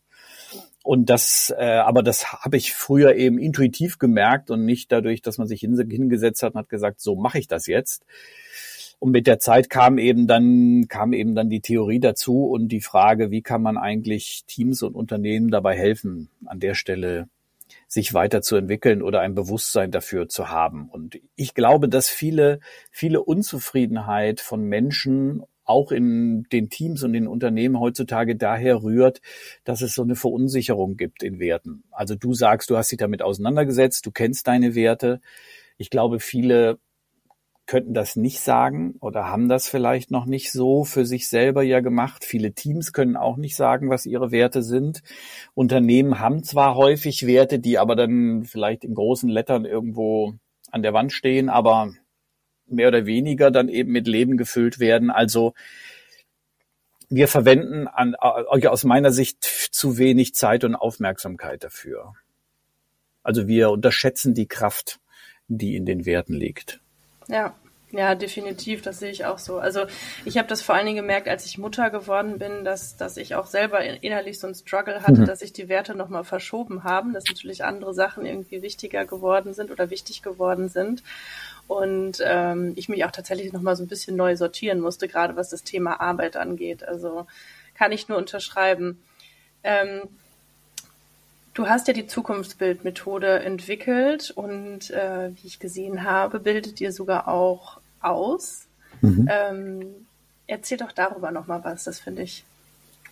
Und 0.82 1.10
das, 1.10 1.52
äh, 1.58 1.64
aber 1.64 2.04
das 2.04 2.32
habe 2.32 2.56
ich 2.56 2.72
früher 2.72 3.16
eben 3.16 3.38
intuitiv 3.38 3.98
gemerkt 3.98 4.50
und 4.50 4.64
nicht 4.64 4.92
dadurch, 4.92 5.20
dass 5.20 5.38
man 5.38 5.48
sich 5.48 5.60
hingesetzt 5.60 6.42
hat 6.44 6.54
und 6.54 6.60
hat 6.60 6.68
gesagt, 6.68 7.00
so 7.00 7.16
mache 7.16 7.40
ich 7.40 7.48
das 7.48 7.66
jetzt. 7.66 8.06
Und 8.98 9.12
mit 9.12 9.26
der 9.26 9.38
Zeit 9.38 9.68
kam 9.68 9.98
eben 9.98 10.26
dann, 10.26 10.86
kam 10.88 11.12
eben 11.12 11.34
dann 11.34 11.50
die 11.50 11.60
Theorie 11.60 12.00
dazu 12.00 12.46
und 12.46 12.68
die 12.68 12.80
Frage, 12.80 13.30
wie 13.30 13.42
kann 13.42 13.62
man 13.62 13.76
eigentlich 13.76 14.44
Teams 14.46 14.82
und 14.82 14.94
Unternehmen 14.94 15.50
dabei 15.50 15.76
helfen, 15.76 16.30
an 16.46 16.60
der 16.60 16.74
Stelle 16.74 17.28
sich 17.88 18.14
weiterzuentwickeln 18.14 19.02
oder 19.02 19.20
ein 19.20 19.34
Bewusstsein 19.34 19.90
dafür 19.90 20.28
zu 20.28 20.48
haben. 20.50 20.88
Und 20.88 21.18
ich 21.34 21.54
glaube, 21.54 21.88
dass 21.88 22.08
viele, 22.08 22.60
viele 22.90 23.22
Unzufriedenheit 23.22 24.40
von 24.40 24.64
Menschen 24.64 25.42
auch 25.64 25.90
in 25.90 26.44
den 26.52 26.70
Teams 26.70 27.02
und 27.02 27.12
den 27.12 27.26
Unternehmen 27.26 27.78
heutzutage 27.80 28.36
daher 28.36 28.82
rührt, 28.82 29.20
dass 29.64 29.82
es 29.82 29.94
so 29.94 30.02
eine 30.02 30.14
Verunsicherung 30.14 30.96
gibt 30.96 31.22
in 31.22 31.40
Werten. 31.40 31.82
Also 31.90 32.14
du 32.14 32.34
sagst, 32.34 32.70
du 32.70 32.76
hast 32.76 32.92
dich 32.92 32.98
damit 32.98 33.20
auseinandergesetzt, 33.20 34.06
du 34.06 34.12
kennst 34.12 34.46
deine 34.46 34.74
Werte. 34.76 35.20
Ich 35.76 35.90
glaube, 35.90 36.20
viele 36.20 36.78
könnten 37.66 37.94
das 37.94 38.16
nicht 38.16 38.40
sagen 38.40 38.94
oder 39.00 39.26
haben 39.26 39.48
das 39.48 39.68
vielleicht 39.68 40.10
noch 40.10 40.26
nicht 40.26 40.52
so 40.52 40.84
für 40.84 41.04
sich 41.04 41.28
selber 41.28 41.62
ja 41.62 41.80
gemacht. 41.80 42.24
Viele 42.24 42.52
Teams 42.52 42.92
können 42.92 43.16
auch 43.16 43.36
nicht 43.36 43.56
sagen, 43.56 43.90
was 43.90 44.06
ihre 44.06 44.30
Werte 44.30 44.62
sind. 44.62 45.02
Unternehmen 45.54 46.20
haben 46.20 46.42
zwar 46.44 46.76
häufig 46.76 47.26
Werte, 47.26 47.58
die 47.58 47.78
aber 47.78 47.96
dann 47.96 48.44
vielleicht 48.44 48.84
in 48.84 48.94
großen 48.94 49.28
Lettern 49.28 49.64
irgendwo 49.64 50.34
an 50.70 50.82
der 50.82 50.92
Wand 50.92 51.12
stehen, 51.12 51.48
aber 51.48 51.92
mehr 52.66 52.88
oder 52.88 53.06
weniger 53.06 53.50
dann 53.50 53.68
eben 53.68 53.92
mit 53.92 54.06
Leben 54.06 54.36
gefüllt 54.36 54.78
werden. 54.78 55.10
Also 55.10 55.54
wir 57.08 57.28
verwenden 57.28 57.86
an, 57.86 58.14
aus 58.16 58.84
meiner 58.84 59.12
Sicht 59.12 59.44
zu 59.44 59.98
wenig 59.98 60.34
Zeit 60.34 60.64
und 60.64 60.74
Aufmerksamkeit 60.74 61.62
dafür. 61.62 62.14
Also 63.22 63.46
wir 63.48 63.70
unterschätzen 63.70 64.34
die 64.34 64.46
Kraft, 64.46 65.00
die 65.48 65.76
in 65.76 65.86
den 65.86 66.06
Werten 66.06 66.34
liegt. 66.34 66.80
Ja, 67.28 67.54
ja, 67.92 68.16
definitiv, 68.16 68.82
das 68.82 68.98
sehe 68.98 69.10
ich 69.10 69.24
auch 69.26 69.38
so. 69.38 69.58
Also 69.58 69.86
ich 70.24 70.38
habe 70.38 70.48
das 70.48 70.60
vor 70.60 70.74
allen 70.74 70.86
Dingen 70.86 70.98
gemerkt, 70.98 71.28
als 71.28 71.46
ich 71.46 71.56
Mutter 71.56 71.88
geworden 71.90 72.38
bin, 72.38 72.64
dass, 72.64 72.96
dass 72.96 73.16
ich 73.16 73.36
auch 73.36 73.46
selber 73.46 73.80
innerlich 73.80 74.40
so 74.40 74.48
ein 74.48 74.54
Struggle 74.54 75.02
hatte, 75.02 75.20
mhm. 75.20 75.26
dass 75.26 75.38
sich 75.38 75.52
die 75.52 75.68
Werte 75.68 75.94
nochmal 75.94 76.24
verschoben 76.24 76.82
haben, 76.82 77.14
dass 77.14 77.24
natürlich 77.28 77.64
andere 77.64 77.94
Sachen 77.94 78.26
irgendwie 78.26 78.60
wichtiger 78.60 79.04
geworden 79.06 79.54
sind 79.54 79.70
oder 79.70 79.88
wichtig 79.88 80.22
geworden 80.22 80.68
sind. 80.68 81.04
Und 81.68 82.18
ähm, 82.24 82.72
ich 82.76 82.88
mich 82.88 83.04
auch 83.04 83.12
tatsächlich 83.12 83.52
nochmal 83.52 83.76
so 83.76 83.84
ein 83.84 83.88
bisschen 83.88 84.16
neu 84.16 84.36
sortieren 84.36 84.80
musste, 84.80 85.06
gerade 85.06 85.36
was 85.36 85.50
das 85.50 85.62
Thema 85.62 86.00
Arbeit 86.00 86.36
angeht. 86.36 86.86
Also 86.86 87.26
kann 87.74 87.92
ich 87.92 88.08
nur 88.08 88.18
unterschreiben. 88.18 89.00
Ähm, 89.62 90.02
Du 91.56 91.66
hast 91.66 91.88
ja 91.88 91.94
die 91.94 92.06
Zukunftsbildmethode 92.06 93.40
entwickelt 93.40 94.30
und 94.30 94.90
äh, 94.90 95.30
wie 95.34 95.46
ich 95.46 95.58
gesehen 95.58 96.04
habe, 96.04 96.38
bildet 96.38 96.82
ihr 96.82 96.92
sogar 96.92 97.28
auch 97.28 97.80
aus. 97.98 98.66
Mhm. 99.00 99.26
Ähm, 99.32 100.06
erzähl 100.46 100.76
doch 100.76 100.92
darüber 100.92 101.30
nochmal 101.30 101.64
was, 101.64 101.84
das 101.84 101.98
finde 101.98 102.24
ich 102.24 102.44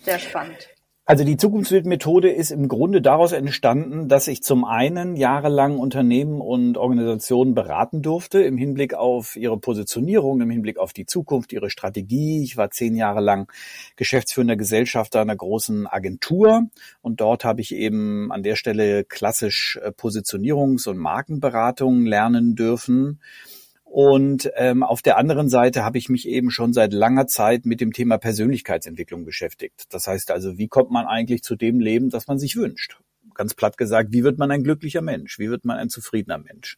sehr 0.03 0.19
spannend. 0.19 0.69
Also 1.07 1.23
die 1.23 1.37
Zukunftsbildmethode 1.37 2.31
ist 2.31 2.49
im 2.49 2.67
Grunde 2.67 2.99
daraus 2.99 3.31
entstanden, 3.31 4.07
dass 4.07 4.27
ich 4.27 4.41
zum 4.41 4.65
einen 4.65 5.15
jahrelang 5.15 5.77
Unternehmen 5.77 6.41
und 6.41 6.79
Organisationen 6.79 7.53
beraten 7.53 8.01
durfte 8.01 8.41
im 8.41 8.57
Hinblick 8.57 8.95
auf 8.95 9.35
ihre 9.35 9.59
Positionierung, 9.59 10.41
im 10.41 10.49
Hinblick 10.49 10.79
auf 10.79 10.93
die 10.93 11.05
Zukunft, 11.05 11.53
ihre 11.53 11.69
Strategie. 11.69 12.41
Ich 12.41 12.57
war 12.57 12.71
zehn 12.71 12.95
Jahre 12.95 13.21
lang 13.21 13.51
geschäftsführender 13.97 14.55
Gesellschafter 14.55 15.21
einer 15.21 15.35
großen 15.35 15.85
Agentur 15.85 16.63
und 17.03 17.21
dort 17.21 17.45
habe 17.45 17.61
ich 17.61 17.75
eben 17.75 18.31
an 18.31 18.41
der 18.41 18.55
Stelle 18.55 19.03
klassisch 19.03 19.79
äh, 19.83 19.89
Positionierungs- 19.89 20.89
und 20.89 20.97
Markenberatung 20.97 22.07
lernen 22.07 22.55
dürfen. 22.55 23.19
Und 23.85 24.51
ähm, 24.55 24.83
auf 24.83 25.01
der 25.01 25.17
anderen 25.17 25.47
Seite 25.47 25.85
habe 25.85 25.97
ich 25.97 26.09
mich 26.09 26.27
eben 26.27 26.51
schon 26.51 26.73
seit 26.73 26.91
langer 26.91 27.27
Zeit 27.27 27.65
mit 27.65 27.79
dem 27.79 27.93
Thema 27.93 28.17
Persönlichkeitsentwicklung 28.17 29.23
beschäftigt. 29.23 29.85
Das 29.89 30.07
heißt 30.07 30.31
also, 30.31 30.57
wie 30.57 30.67
kommt 30.67 30.91
man 30.91 31.05
eigentlich 31.05 31.43
zu 31.43 31.55
dem 31.55 31.79
Leben, 31.79 32.09
das 32.09 32.27
man 32.27 32.37
sich 32.37 32.57
wünscht? 32.57 32.97
Ganz 33.35 33.53
platt 33.53 33.77
gesagt, 33.77 34.11
wie 34.11 34.23
wird 34.23 34.37
man 34.37 34.49
ein 34.49 34.63
glücklicher 34.63 35.01
Mensch? 35.01 35.39
Wie 35.39 35.49
wird 35.49 35.65
man 35.65 35.77
ein 35.77 35.89
zufriedener 35.89 36.37
Mensch? 36.37 36.77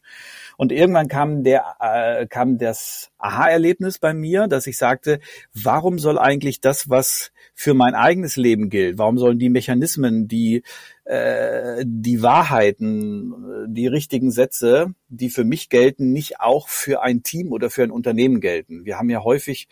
Und 0.56 0.72
irgendwann 0.72 1.08
kam 1.08 1.44
der 1.44 1.76
äh, 1.80 2.26
kam 2.26 2.58
das 2.58 3.10
Aha-Erlebnis 3.18 3.98
bei 3.98 4.12
mir, 4.12 4.48
dass 4.48 4.66
ich 4.66 4.76
sagte, 4.76 5.20
warum 5.54 5.98
soll 5.98 6.18
eigentlich 6.18 6.60
das, 6.60 6.88
was 6.90 7.32
für 7.54 7.74
mein 7.74 7.94
eigenes 7.94 8.36
Leben 8.36 8.70
gilt, 8.70 8.98
warum 8.98 9.18
sollen 9.18 9.38
die 9.38 9.50
Mechanismen, 9.50 10.28
die 10.28 10.62
äh, 11.08 11.84
die 11.86 12.22
Wahrheiten, 12.22 13.66
die 13.68 13.86
richtigen 13.86 14.30
Sätze, 14.30 14.94
die 15.08 15.30
für 15.30 15.44
mich 15.44 15.70
gelten, 15.70 16.12
nicht 16.12 16.40
auch 16.40 16.68
für 16.68 17.02
ein 17.02 17.22
Team 17.22 17.50
oder 17.50 17.70
für 17.70 17.82
ein 17.82 17.90
Unternehmen 17.90 18.40
gelten. 18.40 18.84
Wir 18.84 18.98
haben 18.98 19.08
ja 19.08 19.24
häufig 19.24 19.68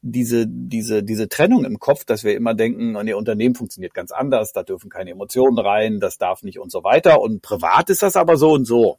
diese, 0.00 0.46
diese, 0.48 1.02
diese 1.02 1.28
Trennung 1.28 1.66
im 1.66 1.78
Kopf, 1.78 2.06
dass 2.06 2.24
wir 2.24 2.34
immer 2.34 2.54
denken, 2.54 2.96
ihr 3.06 3.18
Unternehmen 3.18 3.54
funktioniert 3.54 3.92
ganz 3.92 4.12
anders, 4.12 4.52
da 4.52 4.62
dürfen 4.62 4.88
keine 4.88 5.10
Emotionen 5.10 5.58
rein, 5.58 6.00
das 6.00 6.16
darf 6.16 6.42
nicht 6.42 6.58
und 6.58 6.72
so 6.72 6.84
weiter. 6.84 7.20
Und 7.20 7.42
privat 7.42 7.90
ist 7.90 8.02
das 8.02 8.16
aber 8.16 8.38
so 8.38 8.52
und 8.52 8.64
so. 8.64 8.98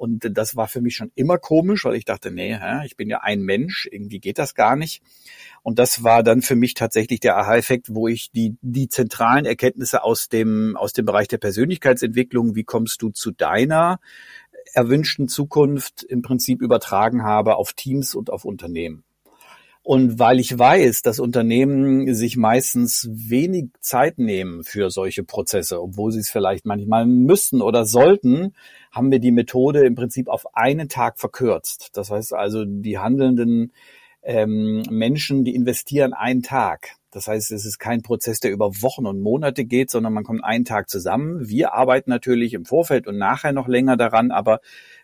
Und 0.00 0.26
das 0.32 0.56
war 0.56 0.66
für 0.66 0.80
mich 0.80 0.96
schon 0.96 1.12
immer 1.14 1.36
komisch, 1.36 1.84
weil 1.84 1.94
ich 1.94 2.06
dachte, 2.06 2.30
nee, 2.30 2.58
ich 2.86 2.96
bin 2.96 3.10
ja 3.10 3.20
ein 3.20 3.42
Mensch, 3.42 3.86
irgendwie 3.92 4.18
geht 4.18 4.38
das 4.38 4.54
gar 4.54 4.74
nicht. 4.74 5.02
Und 5.62 5.78
das 5.78 6.02
war 6.02 6.22
dann 6.22 6.40
für 6.40 6.56
mich 6.56 6.72
tatsächlich 6.72 7.20
der 7.20 7.36
Aha-Effekt, 7.36 7.94
wo 7.94 8.08
ich 8.08 8.30
die, 8.30 8.56
die 8.62 8.88
zentralen 8.88 9.44
Erkenntnisse 9.44 10.02
aus 10.02 10.30
dem, 10.30 10.74
aus 10.74 10.94
dem 10.94 11.04
Bereich 11.04 11.28
der 11.28 11.36
Persönlichkeitsentwicklung, 11.36 12.54
wie 12.54 12.64
kommst 12.64 13.02
du 13.02 13.10
zu 13.10 13.30
deiner 13.30 14.00
erwünschten 14.72 15.28
Zukunft 15.28 16.02
im 16.02 16.22
Prinzip 16.22 16.62
übertragen 16.62 17.22
habe 17.22 17.56
auf 17.56 17.74
Teams 17.74 18.14
und 18.14 18.30
auf 18.30 18.46
Unternehmen. 18.46 19.04
Und 19.82 20.18
weil 20.18 20.40
ich 20.40 20.58
weiß, 20.58 21.02
dass 21.02 21.20
Unternehmen 21.20 22.14
sich 22.14 22.36
meistens 22.36 23.08
wenig 23.10 23.70
Zeit 23.80 24.18
nehmen 24.18 24.62
für 24.62 24.90
solche 24.90 25.24
Prozesse, 25.24 25.80
obwohl 25.80 26.12
sie 26.12 26.20
es 26.20 26.30
vielleicht 26.30 26.66
manchmal 26.66 27.06
müssten 27.06 27.62
oder 27.62 27.86
sollten, 27.86 28.54
haben 28.92 29.10
wir 29.10 29.20
die 29.20 29.32
Methode 29.32 29.84
im 29.86 29.94
Prinzip 29.94 30.28
auf 30.28 30.54
einen 30.54 30.88
Tag 30.88 31.18
verkürzt. 31.18 31.90
Das 31.94 32.10
heißt 32.10 32.34
also, 32.34 32.64
die 32.66 32.98
handelnden 32.98 33.72
ähm, 34.22 34.82
Menschen, 34.90 35.44
die 35.44 35.54
investieren 35.54 36.12
einen 36.12 36.42
Tag. 36.42 36.90
Das 37.10 37.26
heißt, 37.26 37.50
es 37.50 37.64
ist 37.64 37.78
kein 37.78 38.02
Prozess, 38.02 38.38
der 38.38 38.52
über 38.52 38.82
Wochen 38.82 39.06
und 39.06 39.20
Monate 39.20 39.64
geht, 39.64 39.90
sondern 39.90 40.12
man 40.12 40.22
kommt 40.22 40.44
einen 40.44 40.64
Tag 40.64 40.88
zusammen. 40.88 41.48
Wir 41.48 41.72
arbeiten 41.72 42.10
natürlich 42.10 42.54
im 42.54 42.64
Vorfeld 42.64 43.08
und 43.08 43.18
nachher 43.18 43.52
noch 43.52 43.66
länger 43.66 43.96
daran, 43.96 44.30
aber 44.30 44.60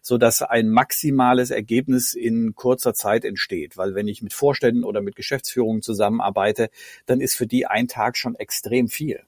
so 0.06 0.18
dass 0.18 0.40
ein 0.40 0.68
maximales 0.68 1.50
Ergebnis 1.50 2.14
in 2.14 2.54
kurzer 2.54 2.94
Zeit 2.94 3.24
entsteht. 3.24 3.76
Weil 3.76 3.96
wenn 3.96 4.06
ich 4.06 4.22
mit 4.22 4.32
Vorständen 4.32 4.84
oder 4.84 5.00
mit 5.00 5.16
Geschäftsführungen 5.16 5.82
zusammenarbeite, 5.82 6.70
dann 7.06 7.20
ist 7.20 7.34
für 7.34 7.48
die 7.48 7.66
ein 7.66 7.88
Tag 7.88 8.16
schon 8.16 8.36
extrem 8.36 8.86
viel 8.86 9.22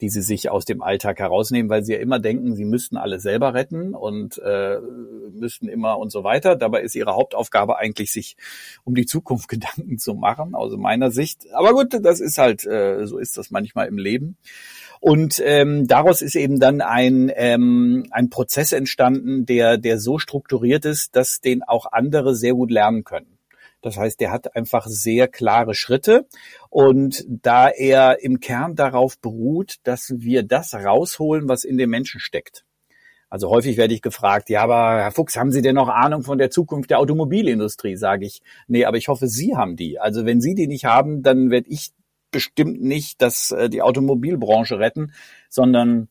die 0.00 0.08
sie 0.08 0.22
sich 0.22 0.48
aus 0.48 0.64
dem 0.64 0.80
Alltag 0.80 1.18
herausnehmen, 1.18 1.68
weil 1.68 1.84
sie 1.84 1.92
ja 1.92 1.98
immer 1.98 2.18
denken, 2.18 2.56
sie 2.56 2.64
müssten 2.64 2.96
alle 2.96 3.20
selber 3.20 3.52
retten 3.52 3.94
und 3.94 4.38
äh, 4.38 4.78
müssten 5.32 5.68
immer 5.68 5.98
und 5.98 6.10
so 6.10 6.24
weiter. 6.24 6.56
Dabei 6.56 6.80
ist 6.80 6.94
ihre 6.94 7.14
Hauptaufgabe 7.14 7.76
eigentlich, 7.76 8.10
sich 8.10 8.38
um 8.84 8.94
die 8.94 9.04
Zukunft 9.04 9.48
Gedanken 9.48 9.98
zu 9.98 10.14
machen, 10.14 10.54
aus 10.54 10.74
meiner 10.76 11.10
Sicht. 11.10 11.52
Aber 11.52 11.74
gut, 11.74 11.98
das 12.02 12.20
ist 12.20 12.38
halt, 12.38 12.66
äh, 12.66 13.06
so 13.06 13.18
ist 13.18 13.36
das 13.36 13.50
manchmal 13.50 13.88
im 13.88 13.98
Leben. 13.98 14.38
Und 15.00 15.42
ähm, 15.44 15.86
daraus 15.86 16.20
ist 16.20 16.36
eben 16.36 16.60
dann 16.60 16.82
ein, 16.82 17.32
ähm, 17.34 18.06
ein 18.10 18.28
Prozess 18.28 18.72
entstanden, 18.72 19.46
der, 19.46 19.78
der 19.78 19.98
so 19.98 20.18
strukturiert 20.18 20.84
ist, 20.84 21.16
dass 21.16 21.40
den 21.40 21.62
auch 21.62 21.86
andere 21.90 22.36
sehr 22.36 22.52
gut 22.52 22.70
lernen 22.70 23.04
können. 23.04 23.38
Das 23.80 23.96
heißt, 23.96 24.20
der 24.20 24.30
hat 24.30 24.54
einfach 24.54 24.86
sehr 24.86 25.26
klare 25.26 25.74
Schritte. 25.74 26.26
Und 26.68 27.24
da 27.26 27.68
er 27.68 28.22
im 28.22 28.40
Kern 28.40 28.76
darauf 28.76 29.18
beruht, 29.18 29.76
dass 29.84 30.12
wir 30.18 30.42
das 30.42 30.74
rausholen, 30.74 31.48
was 31.48 31.64
in 31.64 31.78
dem 31.78 31.88
Menschen 31.88 32.20
steckt. 32.20 32.66
Also 33.30 33.48
häufig 33.48 33.76
werde 33.76 33.94
ich 33.94 34.02
gefragt, 34.02 34.50
ja, 34.50 34.62
aber 34.62 35.02
Herr 35.02 35.12
Fuchs, 35.12 35.36
haben 35.36 35.52
Sie 35.52 35.62
denn 35.62 35.76
noch 35.76 35.88
Ahnung 35.88 36.24
von 36.24 36.36
der 36.36 36.50
Zukunft 36.50 36.90
der 36.90 36.98
Automobilindustrie? 36.98 37.96
Sage 37.96 38.26
ich, 38.26 38.42
nee, 38.66 38.84
aber 38.84 38.96
ich 38.96 39.08
hoffe, 39.08 39.28
Sie 39.28 39.56
haben 39.56 39.76
die. 39.76 40.00
Also 40.00 40.26
wenn 40.26 40.40
Sie 40.40 40.54
die 40.54 40.66
nicht 40.66 40.84
haben, 40.84 41.22
dann 41.22 41.50
werde 41.50 41.70
ich 41.70 41.92
bestimmt 42.30 42.82
nicht 42.82 43.22
dass 43.22 43.50
äh, 43.50 43.68
die 43.68 43.82
Automobilbranche 43.82 44.78
retten, 44.78 45.12
sondern 45.48 46.08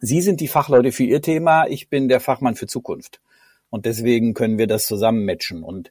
Sie 0.00 0.20
sind 0.20 0.40
die 0.40 0.48
Fachleute 0.48 0.92
für 0.92 1.02
Ihr 1.04 1.22
Thema, 1.22 1.66
ich 1.66 1.88
bin 1.88 2.08
der 2.08 2.20
Fachmann 2.20 2.54
für 2.54 2.68
Zukunft. 2.68 3.20
Und 3.70 3.84
deswegen 3.84 4.32
können 4.32 4.56
wir 4.56 4.66
das 4.66 4.86
zusammen 4.86 5.26
matchen. 5.26 5.62
Und 5.62 5.90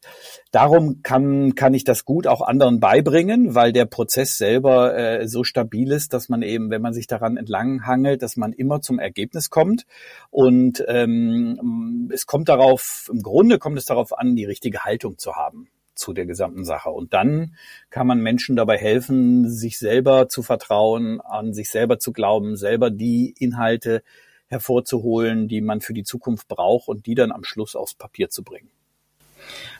darum 0.51 1.03
kann, 1.03 1.53
kann 1.53 1.75
ich 1.75 1.83
das 1.83 2.05
gut 2.05 2.25
auch 2.25 2.41
anderen 2.41 2.79
beibringen, 2.79 3.53
weil 3.53 3.71
der 3.71 3.85
Prozess 3.85 4.37
selber 4.37 4.97
äh, 4.97 5.27
so 5.27 5.43
stabil 5.43 5.91
ist, 5.91 6.13
dass 6.13 6.27
man 6.27 6.41
eben, 6.41 6.71
wenn 6.71 6.81
man 6.81 6.93
sich 6.93 7.05
daran 7.05 7.37
entlang 7.37 7.85
hangelt, 7.85 8.23
dass 8.23 8.35
man 8.35 8.53
immer 8.53 8.81
zum 8.81 8.97
Ergebnis 8.97 9.51
kommt. 9.51 9.85
Und 10.31 10.83
ähm, 10.87 12.09
es 12.11 12.25
kommt 12.25 12.49
darauf, 12.49 13.11
im 13.13 13.21
Grunde 13.21 13.59
kommt 13.59 13.77
es 13.77 13.85
darauf 13.85 14.17
an, 14.17 14.35
die 14.35 14.45
richtige 14.45 14.83
Haltung 14.83 15.19
zu 15.19 15.35
haben 15.35 15.69
zu 15.97 16.13
der 16.13 16.25
gesamten 16.25 16.63
Sache. 16.63 16.89
Und 16.89 17.13
dann 17.13 17.55
kann 17.89 18.07
man 18.07 18.21
Menschen 18.21 18.55
dabei 18.55 18.77
helfen, 18.77 19.49
sich 19.49 19.77
selber 19.77 20.29
zu 20.29 20.43
vertrauen, 20.43 21.21
an 21.21 21.53
sich 21.53 21.69
selber 21.69 21.99
zu 21.99 22.13
glauben, 22.13 22.55
selber 22.55 22.89
die 22.89 23.35
Inhalte 23.37 24.03
hervorzuholen, 24.47 25.47
die 25.47 25.61
man 25.61 25.81
für 25.81 25.93
die 25.93 26.03
Zukunft 26.03 26.47
braucht 26.47 26.87
und 26.87 27.05
die 27.05 27.15
dann 27.15 27.31
am 27.31 27.43
Schluss 27.43 27.75
aufs 27.75 27.95
Papier 27.95 28.29
zu 28.29 28.43
bringen. 28.43 28.69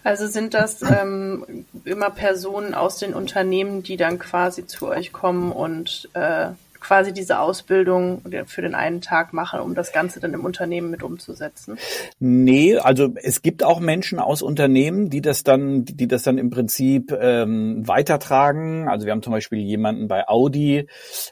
Also 0.04 0.28
sind 0.28 0.54
das 0.54 0.82
ähm, 0.82 1.66
immer 1.84 2.10
Personen 2.10 2.74
aus 2.74 2.98
den 2.98 3.14
Unternehmen, 3.14 3.84
die 3.84 3.98
dann 3.98 4.20
quasi 4.20 4.66
zu 4.66 4.88
euch 4.88 5.12
kommen 5.12 5.52
und 5.52 6.10
äh, 6.14 6.50
quasi 6.88 7.12
diese 7.12 7.40
Ausbildung 7.40 8.22
für 8.46 8.62
den 8.62 8.74
einen 8.74 9.02
Tag 9.02 9.34
machen, 9.34 9.60
um 9.60 9.76
das 9.76 9.92
Ganze 9.92 10.22
dann 10.22 10.34
im 10.34 10.46
Unternehmen 10.46 10.90
mit 10.90 11.04
umzusetzen? 11.04 11.78
Nee, 12.20 12.78
also 12.78 13.10
es 13.22 13.42
gibt 13.42 13.62
auch 13.62 13.82
Menschen 13.82 14.20
aus 14.20 14.42
Unternehmen, 14.42 15.10
die 15.10 15.20
das 15.20 15.44
dann, 15.44 15.84
die 15.84 16.08
das 16.08 16.24
dann 16.24 16.38
im 16.38 16.50
Prinzip 16.50 17.12
ähm, 17.12 17.86
weitertragen. 17.86 18.88
Also 18.88 19.06
wir 19.06 19.12
haben 19.12 19.22
zum 19.22 19.34
Beispiel 19.34 19.60
jemanden 19.60 20.08
bei 20.08 20.30
Audi, 20.30 20.88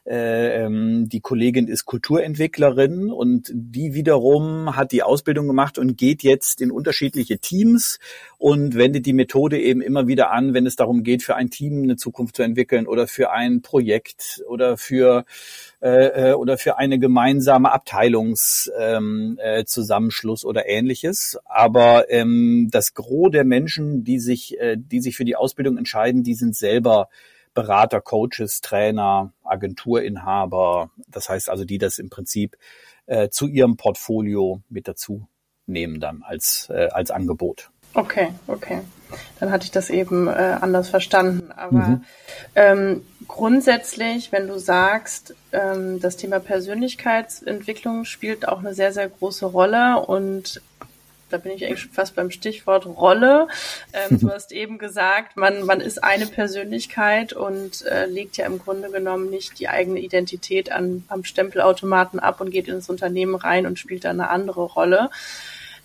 äh, 0.06 0.66
ähm, 0.66 1.08
die 1.08 1.22
Kollegin 1.22 1.70
ist 1.70 1.86
Kulturentwicklerin 1.86 3.10
und 3.10 3.50
die 3.54 3.94
wiederum 3.94 4.76
hat 4.76 4.92
die 4.92 5.04
Ausbildung 5.04 5.48
gemacht 5.48 5.78
und 5.78 5.98
geht 5.98 6.22
jetzt 6.22 6.60
in 6.60 6.70
unterschiedliche 6.70 7.40
Teams 7.40 8.00
und 8.38 8.76
wendet 8.76 9.06
die 9.06 9.14
Methode 9.14 9.58
eben 9.58 9.80
immer 9.80 10.08
wieder 10.08 10.32
an, 10.32 10.54
wenn 10.54 10.66
es 10.66 10.76
darum 10.76 11.04
geht, 11.04 11.24
für 11.24 11.36
ein 11.36 11.50
Team 11.50 11.84
eine 11.84 11.96
Zukunft 11.96 12.36
zu 12.36 12.44
entwickeln 12.44 12.88
oder 12.88 13.08
für 13.08 13.32
ein 13.32 13.62
Projekt 13.62 14.44
oder 14.50 14.76
für 14.76 15.24
äh, 15.82 16.32
äh 16.32 16.34
oder 16.34 16.58
für 16.58 16.78
eine 16.78 17.00
gemeinsame 17.00 17.72
Abteilungszusammenschluss 17.72 20.44
ähm, 20.44 20.48
äh, 20.48 20.50
oder 20.50 20.68
ähnliches. 20.68 21.40
Aber 21.46 22.10
ähm, 22.10 22.68
das 22.72 22.94
Gros 22.94 23.32
der 23.32 23.46
Menschen, 23.46 24.04
die 24.04 24.20
sich, 24.20 24.60
äh, 24.60 24.76
die 24.78 25.02
sich 25.02 25.16
für 25.16 25.26
die 25.26 25.36
Ausbildung 25.36 25.78
entscheiden, 25.78 26.24
die 26.24 26.36
sind 26.36 26.56
selber 26.56 27.10
Berater, 27.54 28.02
Coaches, 28.02 28.62
Trainer, 28.62 29.34
Agenturinhaber. 29.44 30.90
Das 31.08 31.30
heißt 31.30 31.50
also, 31.50 31.66
die 31.66 31.78
das 31.78 32.00
im 32.00 32.10
Prinzip 32.10 32.58
äh, 33.06 33.30
zu 33.30 33.48
ihrem 33.48 33.78
Portfolio 33.78 34.62
mit 34.70 34.88
dazu 34.88 35.28
nehmen 35.68 36.00
dann 36.00 36.24
als, 36.24 36.70
äh, 36.70 36.90
als 36.92 37.12
Angebot. 37.12 37.70
Okay, 37.94 38.30
okay. 38.48 38.82
Dann 39.40 39.52
hatte 39.52 39.64
ich 39.64 39.72
das 39.72 39.90
eben 39.90 40.28
äh, 40.28 40.58
anders 40.60 40.90
verstanden. 40.90 41.52
Aber 41.52 41.88
mhm. 41.88 42.04
ähm, 42.56 43.06
grundsätzlich, 43.28 44.32
wenn 44.32 44.48
du 44.48 44.58
sagst, 44.60 45.36
ähm, 45.52 46.00
das 46.00 46.18
Thema 46.18 46.40
Persönlichkeitsentwicklung 46.40 48.06
spielt 48.06 48.48
auch 48.48 48.60
eine 48.60 48.74
sehr, 48.74 48.92
sehr 48.94 49.10
große 49.10 49.46
Rolle 49.46 50.00
und 50.00 50.62
da 51.30 51.38
bin 51.38 51.52
ich 51.54 51.66
eigentlich 51.66 51.82
schon 51.82 51.92
fast 51.92 52.16
beim 52.16 52.32
Stichwort 52.32 52.86
Rolle. 52.86 53.48
Ähm, 53.94 54.20
du 54.22 54.30
hast 54.30 54.52
eben 54.52 54.78
gesagt, 54.78 55.38
man, 55.38 55.66
man 55.66 55.82
ist 55.82 56.04
eine 56.04 56.28
Persönlichkeit 56.28 57.34
und 57.34 57.86
äh, 57.86 58.06
legt 58.06 58.38
ja 58.38 58.46
im 58.46 58.60
Grunde 58.60 58.90
genommen 58.90 59.30
nicht 59.30 59.60
die 59.60 59.68
eigene 59.68 60.00
Identität 60.00 60.72
an, 60.72 61.04
am 61.08 61.24
Stempelautomaten 61.24 62.20
ab 62.20 62.42
und 62.42 62.52
geht 62.52 62.68
ins 62.68 62.90
Unternehmen 62.90 63.36
rein 63.36 63.66
und 63.66 63.80
spielt 63.80 64.06
da 64.06 64.12
eine 64.12 64.30
andere 64.30 64.64
Rolle. 64.64 65.10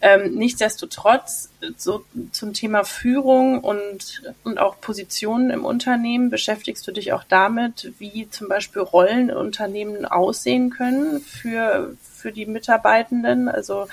Ähm, 0.02 0.34
nichtsdestotrotz, 0.34 1.50
so 1.76 2.04
zum 2.32 2.54
Thema 2.54 2.84
Führung 2.84 3.60
und, 3.60 4.22
und 4.44 4.58
auch 4.58 4.80
Positionen 4.80 5.50
im 5.50 5.66
Unternehmen 5.66 6.30
beschäftigst 6.30 6.86
du 6.86 6.92
dich 6.92 7.12
auch 7.12 7.24
damit, 7.24 7.92
wie 7.98 8.28
zum 8.30 8.48
Beispiel 8.48 8.80
Rollen 8.80 9.28
in 9.28 9.36
Unternehmen 9.36 10.06
aussehen 10.06 10.70
können 10.70 11.20
für, 11.20 11.94
für 12.14 12.32
die 12.32 12.46
Mitarbeitenden. 12.46 13.48
Also 13.48 13.88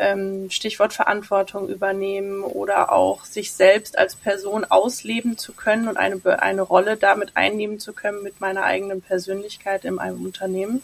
ähm, 0.00 0.50
Stichwort 0.50 0.92
Verantwortung 0.92 1.68
übernehmen 1.68 2.42
oder 2.42 2.92
auch 2.92 3.24
sich 3.24 3.52
selbst 3.52 3.98
als 3.98 4.14
Person 4.14 4.64
ausleben 4.64 5.36
zu 5.36 5.52
können 5.52 5.88
und 5.88 5.96
eine, 5.96 6.20
eine 6.40 6.62
Rolle 6.62 6.96
damit 6.96 7.36
einnehmen 7.36 7.80
zu 7.80 7.92
können 7.92 8.22
mit 8.22 8.40
meiner 8.40 8.62
eigenen 8.62 9.02
Persönlichkeit 9.02 9.84
in 9.84 9.98
einem 9.98 10.24
Unternehmen? 10.24 10.80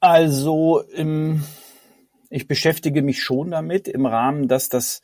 Also 0.00 0.80
im 0.92 1.44
ich 2.30 2.46
beschäftige 2.46 3.02
mich 3.02 3.22
schon 3.22 3.50
damit 3.50 3.88
im 3.88 4.06
Rahmen, 4.06 4.48
dass 4.48 4.68
das 4.68 5.00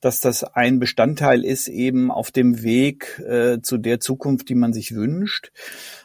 dass 0.00 0.20
das 0.20 0.44
ein 0.44 0.78
Bestandteil 0.78 1.44
ist 1.44 1.66
eben 1.68 2.10
auf 2.10 2.30
dem 2.30 2.62
Weg 2.62 3.18
äh, 3.26 3.60
zu 3.60 3.78
der 3.78 3.98
Zukunft, 3.98 4.48
die 4.48 4.54
man 4.54 4.72
sich 4.72 4.94
wünscht. 4.94 5.50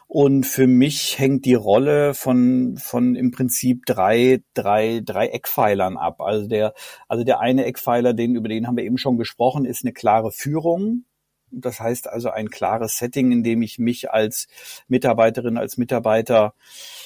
Und 0.08 0.46
für 0.46 0.66
mich 0.66 1.18
hängt 1.18 1.44
die 1.44 1.54
Rolle 1.54 2.14
von, 2.14 2.76
von 2.76 3.14
im 3.14 3.30
Prinzip 3.30 3.86
drei, 3.86 4.42
drei, 4.52 5.00
drei 5.04 5.28
Eckpfeilern 5.28 5.96
ab. 5.96 6.20
Also 6.20 6.48
der, 6.48 6.74
also 7.08 7.24
der 7.24 7.40
eine 7.40 7.64
Eckpfeiler, 7.66 8.14
den, 8.14 8.34
über 8.34 8.48
den 8.48 8.66
haben 8.66 8.76
wir 8.76 8.84
eben 8.84 8.98
schon 8.98 9.16
gesprochen, 9.16 9.64
ist 9.64 9.84
eine 9.84 9.92
klare 9.92 10.32
Führung 10.32 11.04
Das 11.60 11.80
heißt 11.80 12.08
also 12.08 12.30
ein 12.30 12.50
klares 12.50 12.98
Setting, 12.98 13.32
in 13.32 13.42
dem 13.42 13.62
ich 13.62 13.78
mich 13.78 14.10
als 14.10 14.48
Mitarbeiterin, 14.88 15.56
als 15.56 15.76
Mitarbeiter 15.76 16.54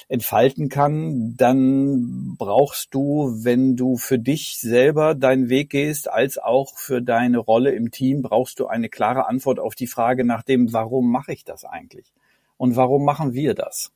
entfalten 0.07 0.69
kann, 0.69 1.35
dann 1.37 2.35
brauchst 2.37 2.93
du, 2.93 3.31
wenn 3.43 3.75
du 3.75 3.97
für 3.97 4.19
dich 4.19 4.57
selber 4.59 5.15
deinen 5.15 5.49
Weg 5.49 5.69
gehst, 5.69 6.09
als 6.09 6.37
auch 6.37 6.77
für 6.77 7.01
deine 7.01 7.37
Rolle 7.37 7.71
im 7.71 7.91
Team, 7.91 8.21
brauchst 8.21 8.59
du 8.59 8.67
eine 8.67 8.89
klare 8.89 9.27
Antwort 9.27 9.59
auf 9.59 9.75
die 9.75 9.87
Frage 9.87 10.23
nach 10.23 10.43
dem, 10.43 10.73
warum 10.73 11.11
mache 11.11 11.33
ich 11.33 11.43
das 11.43 11.63
eigentlich? 11.65 12.11
Und 12.57 12.75
warum 12.75 13.05
machen 13.05 13.33
wir 13.33 13.53
das? 13.53 13.91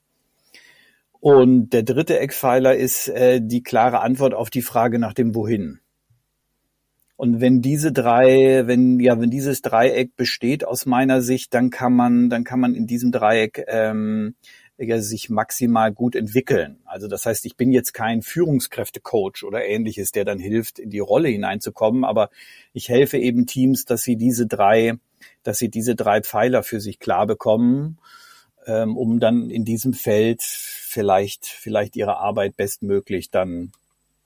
Und 1.19 1.69
der 1.69 1.83
dritte 1.83 2.19
Eckpfeiler 2.19 2.75
ist 2.75 3.07
äh, 3.07 3.39
die 3.41 3.63
klare 3.63 4.01
Antwort 4.01 4.33
auf 4.33 4.49
die 4.49 4.61
Frage 4.61 4.99
nach 4.99 5.13
dem 5.13 5.33
Wohin. 5.35 5.79
Und 7.23 7.39
wenn 7.39 7.61
diese 7.61 7.93
drei, 7.93 8.67
wenn 8.67 8.99
ja, 8.99 9.17
wenn 9.17 9.29
dieses 9.31 9.61
Dreieck 9.61 10.17
besteht 10.17 10.67
aus 10.67 10.85
meiner 10.85 11.21
Sicht, 11.21 11.53
dann 11.53 11.69
kann 11.69 11.93
man, 11.93 12.29
dann 12.29 12.43
kann 12.43 12.59
man 12.59 12.75
in 12.75 12.85
diesem 12.85 13.13
Dreieck 13.13 13.63
ähm, 13.69 14.35
ja, 14.77 14.99
sich 14.99 15.29
maximal 15.29 15.93
gut 15.93 16.17
entwickeln. 16.17 16.81
Also 16.83 17.07
das 17.07 17.25
heißt, 17.25 17.45
ich 17.45 17.55
bin 17.55 17.71
jetzt 17.71 17.93
kein 17.93 18.23
Führungskräftecoach 18.23 19.45
oder 19.45 19.63
ähnliches, 19.63 20.11
der 20.11 20.25
dann 20.25 20.37
hilft, 20.37 20.79
in 20.79 20.89
die 20.89 20.99
Rolle 20.99 21.29
hineinzukommen, 21.29 22.03
aber 22.03 22.29
ich 22.73 22.89
helfe 22.89 23.17
eben 23.17 23.45
Teams, 23.45 23.85
dass 23.85 24.03
sie 24.03 24.17
diese 24.17 24.45
drei, 24.45 24.95
dass 25.43 25.59
sie 25.59 25.69
diese 25.69 25.95
drei 25.95 26.19
Pfeiler 26.19 26.61
für 26.61 26.81
sich 26.81 26.99
klar 26.99 27.25
bekommen, 27.25 27.99
ähm, 28.65 28.97
um 28.97 29.21
dann 29.21 29.49
in 29.49 29.63
diesem 29.63 29.93
Feld 29.93 30.41
vielleicht, 30.41 31.45
vielleicht 31.45 31.95
ihre 31.95 32.17
Arbeit 32.17 32.57
bestmöglich 32.57 33.29
dann 33.29 33.71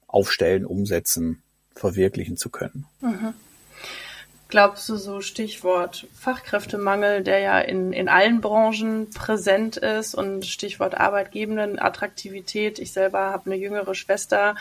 aufstellen, 0.07 0.65
umsetzen, 0.65 1.43
verwirklichen 1.77 2.37
zu 2.37 2.49
können. 2.49 2.85
Mhm. 3.01 3.33
Glaubst 4.49 4.87
du 4.87 4.95
so 4.95 5.19
Stichwort 5.19 6.07
Fachkräftemangel, 6.13 7.21
der 7.21 7.39
ja 7.39 7.59
in, 7.59 7.91
in 7.91 8.07
allen 8.07 8.39
Branchen 8.39 9.09
präsent 9.09 9.75
ist 9.75 10.15
und 10.15 10.45
Stichwort 10.45 10.95
Arbeitgebenden, 10.95 11.79
Attraktivität. 11.79 12.79
Ich 12.79 12.93
selber 12.93 13.31
habe 13.31 13.47
eine 13.47 13.59
jüngere 13.59 13.93
Schwester, 13.93 14.55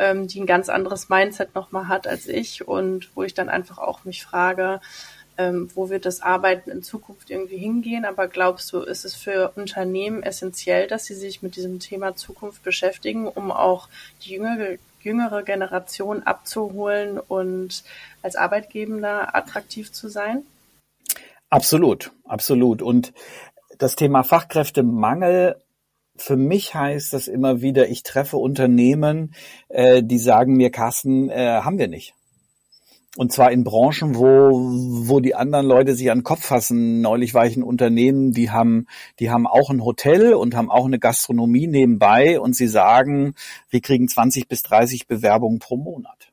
ähm, 0.00 0.26
die 0.26 0.40
ein 0.40 0.46
ganz 0.46 0.68
anderes 0.68 1.08
Mindset 1.08 1.54
nochmal 1.54 1.86
hat 1.86 2.08
als 2.08 2.26
ich 2.26 2.66
und 2.66 3.10
wo 3.14 3.22
ich 3.22 3.32
dann 3.32 3.48
einfach 3.48 3.78
auch 3.78 4.04
mich 4.04 4.24
frage, 4.24 4.80
ähm, 5.38 5.70
wo 5.72 5.88
wird 5.88 6.04
das 6.04 6.20
Arbeiten 6.20 6.72
in 6.72 6.82
Zukunft 6.82 7.30
irgendwie 7.30 7.58
hingehen? 7.58 8.04
Aber 8.04 8.26
glaubst 8.26 8.72
du, 8.72 8.80
ist 8.80 9.04
es 9.04 9.14
für 9.14 9.52
Unternehmen 9.54 10.24
essentiell, 10.24 10.88
dass 10.88 11.04
sie 11.04 11.14
sich 11.14 11.42
mit 11.42 11.54
diesem 11.54 11.78
Thema 11.78 12.16
Zukunft 12.16 12.64
beschäftigen, 12.64 13.28
um 13.28 13.52
auch 13.52 13.88
die 14.24 14.32
jüngere 14.32 14.78
jüngere 15.00 15.42
Generation 15.42 16.22
abzuholen 16.22 17.18
und 17.18 17.84
als 18.22 18.36
Arbeitgeber 18.36 19.34
attraktiv 19.34 19.92
zu 19.92 20.08
sein? 20.08 20.42
Absolut, 21.50 22.12
absolut. 22.24 22.82
Und 22.82 23.12
das 23.78 23.96
Thema 23.96 24.22
Fachkräftemangel 24.22 25.56
für 26.16 26.36
mich 26.36 26.74
heißt 26.74 27.12
das 27.12 27.28
immer 27.28 27.62
wieder, 27.62 27.88
ich 27.88 28.02
treffe 28.02 28.36
Unternehmen, 28.36 29.34
äh, 29.68 30.02
die 30.02 30.18
sagen 30.18 30.56
mir, 30.56 30.70
Carsten, 30.70 31.30
äh, 31.30 31.60
haben 31.62 31.78
wir 31.78 31.88
nicht. 31.88 32.14
Und 33.18 33.32
zwar 33.32 33.50
in 33.50 33.64
Branchen, 33.64 34.14
wo, 34.14 34.52
wo 35.08 35.18
die 35.18 35.34
anderen 35.34 35.66
Leute 35.66 35.96
sich 35.96 36.08
an 36.12 36.18
den 36.18 36.24
Kopf 36.24 36.44
fassen. 36.46 37.00
Neulich 37.00 37.34
war 37.34 37.46
ich 37.46 37.56
ein 37.56 37.64
Unternehmen, 37.64 38.30
die 38.30 38.52
haben, 38.52 38.86
die 39.18 39.28
haben 39.28 39.48
auch 39.48 39.70
ein 39.70 39.84
Hotel 39.84 40.34
und 40.34 40.54
haben 40.54 40.70
auch 40.70 40.86
eine 40.86 41.00
Gastronomie 41.00 41.66
nebenbei 41.66 42.38
und 42.38 42.54
sie 42.54 42.68
sagen, 42.68 43.34
wir 43.70 43.80
kriegen 43.80 44.06
20 44.06 44.46
bis 44.46 44.62
30 44.62 45.08
Bewerbungen 45.08 45.58
pro 45.58 45.76
Monat. 45.76 46.32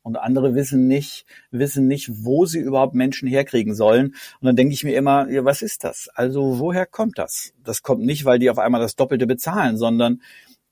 Und 0.00 0.16
andere 0.16 0.54
wissen 0.54 0.86
nicht, 0.86 1.26
wissen 1.50 1.86
nicht, 1.86 2.24
wo 2.24 2.46
sie 2.46 2.60
überhaupt 2.60 2.94
Menschen 2.94 3.28
herkriegen 3.28 3.74
sollen. 3.74 4.14
Und 4.40 4.46
dann 4.46 4.56
denke 4.56 4.72
ich 4.72 4.84
mir 4.84 4.96
immer, 4.96 5.28
ja, 5.28 5.44
was 5.44 5.60
ist 5.60 5.84
das? 5.84 6.08
Also 6.14 6.58
woher 6.58 6.86
kommt 6.86 7.18
das? 7.18 7.52
Das 7.62 7.82
kommt 7.82 8.02
nicht, 8.02 8.24
weil 8.24 8.38
die 8.38 8.48
auf 8.48 8.58
einmal 8.58 8.80
das 8.80 8.96
Doppelte 8.96 9.26
bezahlen, 9.26 9.76
sondern 9.76 10.22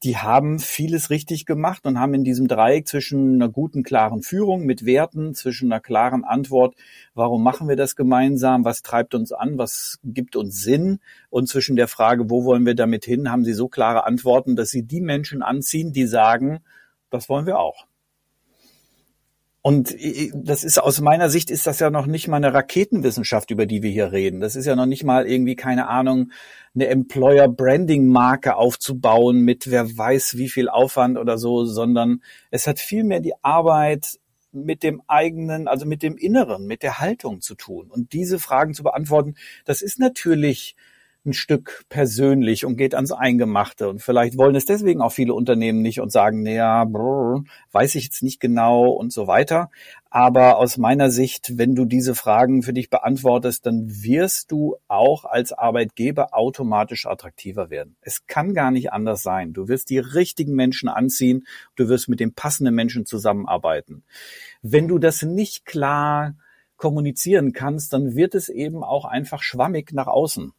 die 0.03 0.19
haben 0.19 0.59
vieles 0.59 1.11
richtig 1.11 1.47
gemacht 1.47 1.87
und 1.87 1.99
haben 1.99 2.15
in 2.15 2.23
diesem 2.23 2.49
Dreieck 2.49 2.87
zwischen 2.87 3.37
einer 3.37 3.49
guten, 3.49 3.83
klaren 3.83 4.23
Führung 4.23 4.67
mit 4.67 4.85
Werten, 4.85 5.35
zwischen 5.35 5.73
einer 5.73 5.81
klaren 5.81 6.25
Antwort, 6.25 6.75
warum 7.15 7.43
machen 7.43 7.69
wir 7.69 7.77
das 7.77 7.97
gemeinsam, 7.97 8.65
was 8.65 8.83
treibt 8.83 9.15
uns 9.15 9.33
an, 9.33 9.57
was 9.59 9.99
gibt 10.05 10.37
uns 10.37 10.61
Sinn 10.63 11.01
und 11.31 11.49
zwischen 11.49 11.77
der 11.77 11.89
Frage, 11.89 12.29
wo 12.31 12.45
wollen 12.45 12.67
wir 12.67 12.75
damit 12.75 13.05
hin, 13.05 13.31
haben 13.31 13.45
sie 13.45 13.55
so 13.55 13.69
klare 13.69 14.05
Antworten, 14.05 14.55
dass 14.55 14.71
sie 14.71 14.83
die 14.83 15.01
Menschen 15.01 15.43
anziehen, 15.43 15.93
die 15.93 16.07
sagen, 16.07 16.61
das 17.11 17.29
wollen 17.29 17.47
wir 17.47 17.59
auch. 17.59 17.87
Und 19.67 19.97
das 20.33 20.63
ist 20.63 20.79
aus 20.79 21.01
meiner 21.01 21.29
Sicht 21.29 21.51
ist 21.51 21.67
das 21.67 21.81
ja 21.81 21.91
noch 21.91 22.07
nicht 22.07 22.29
mal 22.29 22.37
eine 22.37 22.55
Raketenwissenschaft, 22.55 23.51
über 23.51 23.67
die 23.67 23.83
wir 23.83 23.91
hier 23.91 24.13
reden. 24.13 24.39
Das 24.39 24.55
ist 24.55 24.65
ja 24.65 24.77
noch 24.77 24.87
nicht 24.87 25.03
mal 25.03 25.27
irgendwie 25.27 25.57
keine 25.57 25.89
Ahnung, 25.89 26.31
eine 26.77 26.87
Employer 26.87 27.49
Branding 27.49 28.07
Marke 28.07 28.55
aufzubauen 28.55 29.41
mit 29.41 29.69
wer 29.69 29.99
weiß 29.99 30.37
wie 30.37 30.49
viel 30.49 30.69
Aufwand 30.69 31.19
oder 31.19 31.37
so, 31.37 31.65
sondern 31.65 32.23
es 32.53 32.69
hat 32.69 32.79
vielmehr 32.79 33.19
die 33.19 33.33
Arbeit 33.43 34.21
mit 34.53 34.85
dem 34.85 35.03
eigenen, 35.09 35.67
also 35.67 35.85
mit 35.85 36.05
dem 36.05 36.17
Inneren, 36.17 36.69
mit 36.69 36.85
der 36.85 37.01
Haltung 37.01 37.41
zu 37.41 37.57
tun. 37.57 37.91
Und 37.91 38.13
diese 38.13 38.39
Fragen 38.39 38.73
zu 38.73 38.85
beantworten, 38.85 39.35
das 39.65 39.83
ist 39.83 39.99
natürlich 39.99 40.77
ein 41.27 41.33
Stück 41.33 41.85
persönlich 41.89 42.65
und 42.65 42.77
geht 42.77 42.95
ans 42.95 43.13
Eingemachte. 43.13 43.89
Und 43.89 44.01
vielleicht 44.01 44.39
wollen 44.39 44.55
es 44.55 44.65
deswegen 44.65 45.01
auch 45.01 45.13
viele 45.13 45.35
Unternehmen 45.35 45.83
nicht 45.83 46.01
und 46.01 46.11
sagen, 46.11 46.43
naja, 46.43 46.85
brr, 46.85 47.43
weiß 47.73 47.95
ich 47.97 48.05
jetzt 48.05 48.23
nicht 48.23 48.41
genau 48.41 48.89
und 48.91 49.13
so 49.13 49.27
weiter. 49.27 49.71
Aber 50.09 50.57
aus 50.57 50.79
meiner 50.79 51.11
Sicht, 51.11 51.59
wenn 51.59 51.75
du 51.75 51.85
diese 51.85 52.15
Fragen 52.15 52.63
für 52.63 52.73
dich 52.73 52.89
beantwortest, 52.89 53.67
dann 53.67 53.87
wirst 54.03 54.51
du 54.51 54.77
auch 54.89 55.25
als 55.25 55.53
Arbeitgeber 55.53 56.29
automatisch 56.33 57.07
attraktiver 57.07 57.69
werden. 57.69 57.97
Es 58.01 58.27
kann 58.27 58.55
gar 58.55 58.71
nicht 58.71 58.93
anders 58.93 59.23
sein. 59.23 59.53
Du 59.53 59.69
wirst 59.69 59.91
die 59.91 59.99
richtigen 59.99 60.55
Menschen 60.55 60.89
anziehen. 60.89 61.47
Du 61.75 61.89
wirst 61.89 62.09
mit 62.09 62.21
den 62.21 62.33
passenden 62.33 62.75
Menschen 62.75 63.05
zusammenarbeiten. 63.05 64.05
Wenn 64.63 64.89
du 64.89 64.99
das 64.99 65.23
nicht 65.23 65.67
klar 65.67 66.35
kommunizieren 66.77 67.53
kannst, 67.53 67.93
dann 67.93 68.15
wird 68.15 68.35
es 68.35 68.49
eben 68.49 68.85
auch 68.85 69.05
einfach 69.05 69.43
schwammig 69.43 69.93
nach 69.93 70.07
außen 70.07 70.53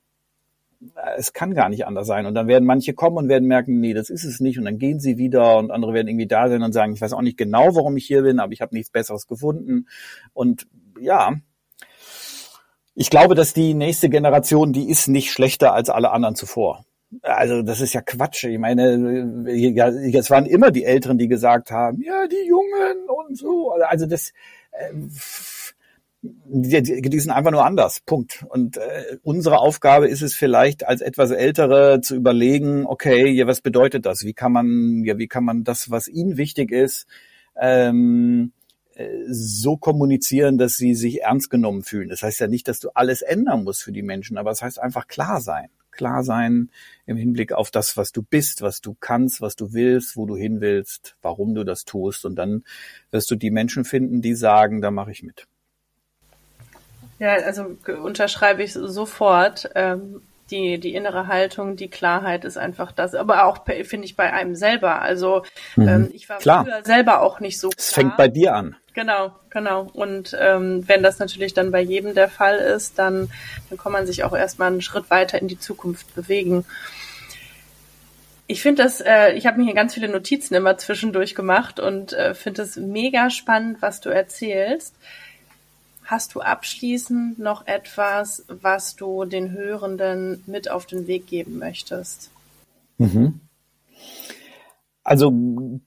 es 1.18 1.34
kann 1.34 1.54
gar 1.54 1.70
nicht 1.70 1.86
anders 1.86 2.08
sein. 2.08 2.26
Und 2.26 2.36
dann 2.36 2.48
werden 2.48 2.66
manche 2.66 2.94
kommen 2.94 3.18
und 3.18 3.30
werden 3.30 3.48
merken, 3.48 3.80
nee, 3.80 3.94
das 3.94 4.10
ist 4.10 4.24
es 4.24 4.40
nicht. 4.40 4.58
Und 4.60 4.66
dann 4.66 4.78
gehen 4.78 5.00
sie 5.00 5.18
wieder 5.18 5.58
und 5.58 5.72
andere 5.72 5.94
werden 5.94 6.08
irgendwie 6.08 6.28
da 6.28 6.50
sein 6.50 6.62
und 6.62 6.74
sagen, 6.74 6.94
ich 6.94 7.02
weiß 7.02 7.13
auch 7.13 7.22
nicht 7.22 7.38
genau, 7.38 7.76
warum 7.76 7.98
ich 7.98 8.06
hier 8.06 8.24
bin, 8.24 8.40
aber 8.40 8.54
ich 8.54 8.62
habe 8.62 8.76
nichts 8.76 8.92
Besseres 8.92 9.28
gefunden. 9.28 9.88
Und 10.34 10.68
ja, 11.00 11.36
ich 12.96 13.10
glaube, 13.10 13.36
dass 13.36 13.54
die 13.54 13.74
nächste 13.74 14.10
Generation, 14.10 14.74
die 14.74 14.90
ist 14.90 15.08
nicht 15.08 15.32
schlechter 15.32 15.74
als 15.74 15.90
alle 15.90 16.12
anderen 16.12 16.36
zuvor. 16.36 16.84
Also 17.22 17.62
das 17.62 17.80
ist 17.80 17.94
ja 17.94 18.02
Quatsch. 18.02 18.44
Ich 18.44 18.60
meine, 18.60 19.46
es 20.13 20.30
waren 20.30 20.46
immer 20.46 20.72
die 20.72 20.84
Älteren, 20.84 21.18
die 21.18 21.28
gesagt 21.28 21.72
haben, 21.72 22.02
ja, 22.02 22.28
die 22.28 22.48
Jungen 22.48 23.08
und 23.08 23.38
so. 23.38 23.72
Also 23.72 24.06
das, 24.06 24.34
äh, 24.72 24.92
die, 26.46 27.02
die 27.02 27.20
sind 27.20 27.32
einfach 27.32 27.52
nur 27.52 27.66
anders. 27.66 28.00
Punkt. 28.02 28.46
Und 28.50 28.78
äh, 28.78 29.18
unsere 29.24 29.60
Aufgabe 29.60 30.08
ist 30.08 30.22
es 30.22 30.36
vielleicht 30.36 30.88
als 30.88 31.02
etwas 31.02 31.32
Ältere 31.32 32.02
zu 32.02 32.16
überlegen, 32.16 32.86
okay, 32.86 33.28
ja, 33.30 33.48
was 33.48 33.62
bedeutet 33.62 34.06
das? 34.06 34.24
Wie 34.24 34.34
kann 34.34 34.52
man, 34.52 35.04
ja, 35.04 35.18
wie 35.18 35.28
kann 35.28 35.44
man 35.44 35.63
das, 35.63 35.92
was 35.92 36.08
ihnen 36.08 36.38
wichtig 36.38 36.72
ist, 36.72 37.08
ähm, 37.60 38.52
äh, 38.98 39.26
so 39.30 39.78
kommunizieren, 39.78 40.58
dass 40.58 40.74
sie 40.74 40.96
sich 40.96 41.22
ernst 41.22 41.50
genommen 41.50 41.84
fühlen. 41.84 42.10
Das 42.10 42.24
heißt 42.24 42.40
ja 42.40 42.48
nicht, 42.48 42.68
dass 42.68 42.80
du 42.80 42.90
alles 42.96 43.22
ändern 43.22 43.63
musst 43.63 43.84
für 43.84 43.92
die 43.92 44.02
Menschen, 44.02 44.38
aber 44.38 44.52
es 44.52 44.60
das 44.60 44.66
heißt 44.66 44.80
einfach 44.80 45.08
klar 45.08 45.40
sein. 45.40 45.70
Klar 45.92 46.24
sein 46.24 46.70
im 47.06 47.18
Hinblick 47.18 47.54
auf 47.54 47.72
das, 47.72 47.98
was 47.98 48.12
du 48.12 48.22
bist, 48.22 48.62
was 48.62 48.82
du 48.82 48.96
kannst, 49.00 49.42
was 49.42 49.56
du 49.56 49.74
willst, 49.74 50.16
wo 50.16 50.26
du 50.26 50.36
hin 50.36 50.62
willst, 50.62 51.16
warum 51.22 51.56
du 51.56 51.63
das 51.63 51.86
tust. 51.86 52.26
Und 52.26 52.36
dann 52.36 52.63
wirst 53.12 53.32
du 53.32 53.36
die 53.36 53.52
Menschen 53.52 53.84
finden, 53.84 54.22
die 54.22 54.36
sagen, 54.36 54.82
da 54.82 54.92
mache 54.92 55.12
ich 55.12 55.24
mit. 55.24 55.48
Ja, 57.19 57.34
also 57.34 57.77
unterschreibe 58.03 58.63
ich 58.63 58.73
sofort. 58.73 59.69
Ähm, 59.75 60.21
die, 60.51 60.80
die 60.80 60.95
innere 60.95 61.27
Haltung, 61.27 61.75
die 61.75 61.89
Klarheit 61.89 62.45
ist 62.45 62.58
einfach 62.58 62.91
das. 62.91 63.15
Aber 63.15 63.45
auch, 63.45 63.65
finde 63.65 64.06
ich, 64.06 64.15
bei 64.15 64.32
einem 64.32 64.56
selber. 64.56 65.01
Also 65.01 65.43
mhm. 65.75 65.88
ähm, 65.88 66.10
ich 66.13 66.30
war 66.30 66.38
Klar. 66.38 66.63
früher 66.63 66.86
selber 66.86 67.21
auch 67.21 67.39
nicht 67.39 67.60
so 67.60 67.69
klar. 67.69 67.80
Es 67.80 67.93
fängt 67.93 68.17
bei 68.17 68.27
dir 68.27 68.56
an. 68.56 68.75
Genau, 68.93 69.32
genau. 69.49 69.88
Und 69.93 70.36
ähm, 70.39 70.88
wenn 70.88 71.03
das 71.03 71.19
natürlich 71.19 71.53
dann 71.53 71.71
bei 71.71 71.82
jedem 71.82 72.15
der 72.15 72.30
Fall 72.30 72.58
ist, 72.58 72.97
dann, 72.97 73.30
dann 73.69 73.77
kann 73.77 73.91
man 73.91 74.08
sich 74.08 74.23
auch 74.23 74.36
erstmal 74.36 74.71
einen 74.71 74.82
Schritt 74.82 75.10
weiter 75.12 75.39
in 75.39 75.47
die 75.47 75.60
Zukunft 75.60 76.15
bewegen. 76.15 76.65
Ich 78.47 78.62
finde 78.62 78.84
das, 78.84 79.01
äh, 79.01 79.34
ich 79.34 79.45
habe 79.45 79.58
mir 79.58 79.65
hier 79.65 79.75
ganz 79.75 79.93
viele 79.93 80.08
Notizen 80.08 80.56
immer 80.56 80.77
zwischendurch 80.77 81.36
gemacht 81.36 81.80
und 81.80 82.13
äh, 82.13 82.34
finde 82.34 82.62
es 82.62 82.77
mega 82.77 83.30
spannend, 83.30 83.82
was 83.82 83.99
du 83.99 84.10
erzählst. 84.10 84.95
Hast 86.08 86.36
du 86.36 86.39
abschließend 86.39 87.38
noch 87.38 87.67
etwas, 87.67 88.46
was 88.48 88.96
du 88.96 89.26
den 89.26 89.52
Hörenden 89.52 90.41
mit 90.48 90.72
auf 90.72 90.86
den 90.86 91.06
Weg 91.06 91.28
geben 91.28 91.58
möchtest? 91.58 92.32
Mhm. 92.98 93.41
Also 95.04 95.34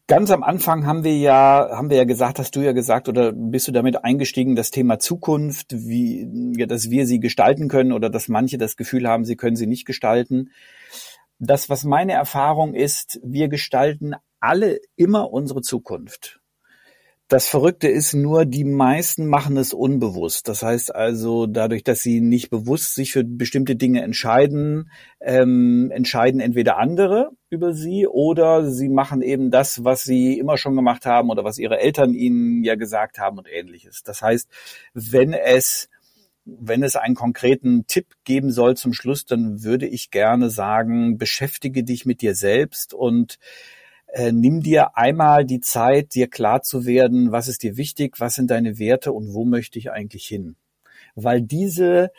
ganz 0.06 0.30
am 0.30 0.42
Anfang 0.42 0.84
haben 0.84 1.04
wir 1.04 1.16
ja, 1.16 1.70
haben 1.72 1.88
wir 1.88 1.96
ja 1.96 2.04
gesagt, 2.04 2.38
hast 2.38 2.54
du 2.54 2.60
ja 2.60 2.72
gesagt, 2.72 3.08
oder 3.08 3.32
bist 3.32 3.66
du 3.66 3.72
damit 3.72 4.04
eingestiegen, 4.04 4.56
das 4.56 4.70
Thema 4.70 4.98
Zukunft, 4.98 5.72
wie, 5.72 6.28
ja, 6.54 6.66
dass 6.66 6.90
wir 6.90 7.06
sie 7.06 7.18
gestalten 7.18 7.68
können 7.68 7.92
oder 7.92 8.10
dass 8.10 8.28
manche 8.28 8.58
das 8.58 8.76
Gefühl 8.76 9.08
haben, 9.08 9.24
sie 9.24 9.36
können 9.36 9.56
sie 9.56 9.66
nicht 9.66 9.86
gestalten. 9.86 10.50
Das, 11.38 11.70
was 11.70 11.84
meine 11.84 12.12
Erfahrung 12.12 12.74
ist, 12.74 13.20
wir 13.22 13.48
gestalten 13.48 14.16
alle 14.38 14.80
immer 14.96 15.32
unsere 15.32 15.62
Zukunft. 15.62 16.39
Das 17.30 17.46
Verrückte 17.46 17.86
ist 17.86 18.12
nur, 18.12 18.44
die 18.44 18.64
meisten 18.64 19.28
machen 19.28 19.56
es 19.56 19.72
unbewusst. 19.72 20.48
Das 20.48 20.64
heißt 20.64 20.92
also, 20.92 21.46
dadurch, 21.46 21.84
dass 21.84 22.02
sie 22.02 22.20
nicht 22.20 22.50
bewusst 22.50 22.96
sich 22.96 23.12
für 23.12 23.22
bestimmte 23.22 23.76
Dinge 23.76 24.02
entscheiden, 24.02 24.90
ähm, 25.20 25.92
entscheiden 25.92 26.40
entweder 26.40 26.76
andere 26.76 27.30
über 27.48 27.72
sie 27.72 28.08
oder 28.08 28.68
sie 28.68 28.88
machen 28.88 29.22
eben 29.22 29.52
das, 29.52 29.84
was 29.84 30.02
sie 30.02 30.40
immer 30.40 30.56
schon 30.56 30.74
gemacht 30.74 31.06
haben 31.06 31.30
oder 31.30 31.44
was 31.44 31.58
ihre 31.58 31.78
Eltern 31.78 32.14
ihnen 32.14 32.64
ja 32.64 32.74
gesagt 32.74 33.20
haben 33.20 33.38
und 33.38 33.46
ähnliches. 33.48 34.02
Das 34.02 34.22
heißt, 34.22 34.50
wenn 34.92 35.32
es 35.32 35.88
wenn 36.44 36.82
es 36.82 36.96
einen 36.96 37.14
konkreten 37.14 37.86
Tipp 37.86 38.06
geben 38.24 38.50
soll 38.50 38.76
zum 38.76 38.92
Schluss, 38.92 39.24
dann 39.24 39.62
würde 39.62 39.86
ich 39.86 40.10
gerne 40.10 40.50
sagen, 40.50 41.16
beschäftige 41.16 41.84
dich 41.84 42.06
mit 42.06 42.22
dir 42.22 42.34
selbst 42.34 42.92
und 42.92 43.38
äh, 44.12 44.32
nimm 44.32 44.62
dir 44.62 44.96
einmal 44.96 45.44
die 45.44 45.60
Zeit, 45.60 46.14
dir 46.14 46.28
klar 46.28 46.62
zu 46.62 46.86
werden, 46.86 47.32
was 47.32 47.48
ist 47.48 47.62
dir 47.62 47.76
wichtig, 47.76 48.20
was 48.20 48.34
sind 48.34 48.50
deine 48.50 48.78
Werte 48.78 49.12
und 49.12 49.34
wo 49.34 49.44
möchte 49.44 49.78
ich 49.78 49.90
eigentlich 49.90 50.26
hin. 50.26 50.56
Weil 51.14 51.40
diese, 51.42 52.12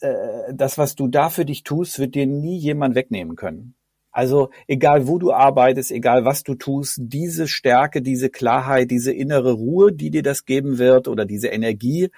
äh, 0.00 0.52
das, 0.52 0.78
was 0.78 0.94
du 0.94 1.08
da 1.08 1.30
für 1.30 1.44
dich 1.44 1.62
tust, 1.62 1.98
wird 1.98 2.14
dir 2.14 2.26
nie 2.26 2.58
jemand 2.58 2.94
wegnehmen 2.94 3.36
können. 3.36 3.74
Also 4.16 4.48
egal 4.66 5.06
wo 5.06 5.18
du 5.18 5.30
arbeitest, 5.30 5.90
egal 5.90 6.24
was 6.24 6.42
du 6.42 6.54
tust, 6.54 6.98
diese 7.02 7.46
Stärke, 7.46 8.00
diese 8.00 8.30
Klarheit, 8.30 8.90
diese 8.90 9.12
innere 9.12 9.52
Ruhe, 9.52 9.92
die 9.92 10.10
dir 10.10 10.22
das 10.22 10.46
geben 10.46 10.78
wird 10.78 11.06
oder 11.06 11.26
diese 11.26 11.48
Energie, 11.48 12.08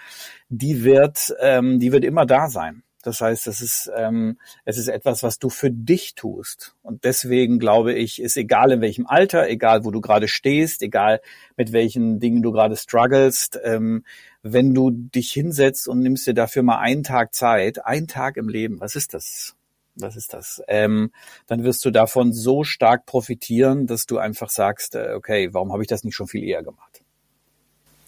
die 0.48 0.84
wird, 0.84 1.34
ähm, 1.40 1.80
die 1.80 1.90
wird 1.90 2.04
immer 2.04 2.24
da 2.24 2.48
sein. 2.48 2.84
Das 3.02 3.20
heißt, 3.20 3.46
es 3.46 3.60
ist, 3.60 3.90
ähm, 3.96 4.38
es 4.64 4.76
ist 4.76 4.88
etwas, 4.88 5.22
was 5.22 5.38
du 5.38 5.50
für 5.50 5.70
dich 5.70 6.14
tust. 6.14 6.74
Und 6.82 7.04
deswegen 7.04 7.58
glaube 7.58 7.92
ich, 7.92 8.20
ist 8.20 8.36
egal 8.36 8.72
in 8.72 8.80
welchem 8.80 9.06
Alter, 9.06 9.48
egal 9.48 9.84
wo 9.84 9.90
du 9.90 10.00
gerade 10.00 10.26
stehst, 10.26 10.82
egal 10.82 11.20
mit 11.56 11.72
welchen 11.72 12.18
Dingen 12.18 12.42
du 12.42 12.50
gerade 12.50 12.76
strugglest, 12.76 13.58
ähm, 13.62 14.04
wenn 14.42 14.74
du 14.74 14.90
dich 14.90 15.32
hinsetzt 15.32 15.86
und 15.88 16.00
nimmst 16.00 16.26
dir 16.26 16.34
dafür 16.34 16.62
mal 16.62 16.78
einen 16.78 17.04
Tag 17.04 17.34
Zeit, 17.34 17.84
einen 17.84 18.08
Tag 18.08 18.36
im 18.36 18.48
Leben, 18.48 18.80
was 18.80 18.96
ist 18.96 19.14
das? 19.14 19.54
Was 20.00 20.16
ist 20.16 20.32
das? 20.32 20.62
Ähm, 20.68 21.10
dann 21.46 21.64
wirst 21.64 21.84
du 21.84 21.90
davon 21.90 22.32
so 22.32 22.62
stark 22.62 23.04
profitieren, 23.04 23.86
dass 23.86 24.06
du 24.06 24.18
einfach 24.18 24.48
sagst, 24.50 24.94
äh, 24.94 25.12
okay, 25.14 25.52
warum 25.52 25.72
habe 25.72 25.82
ich 25.82 25.88
das 25.88 26.04
nicht 26.04 26.14
schon 26.14 26.28
viel 26.28 26.44
eher 26.44 26.62
gemacht? 26.62 27.02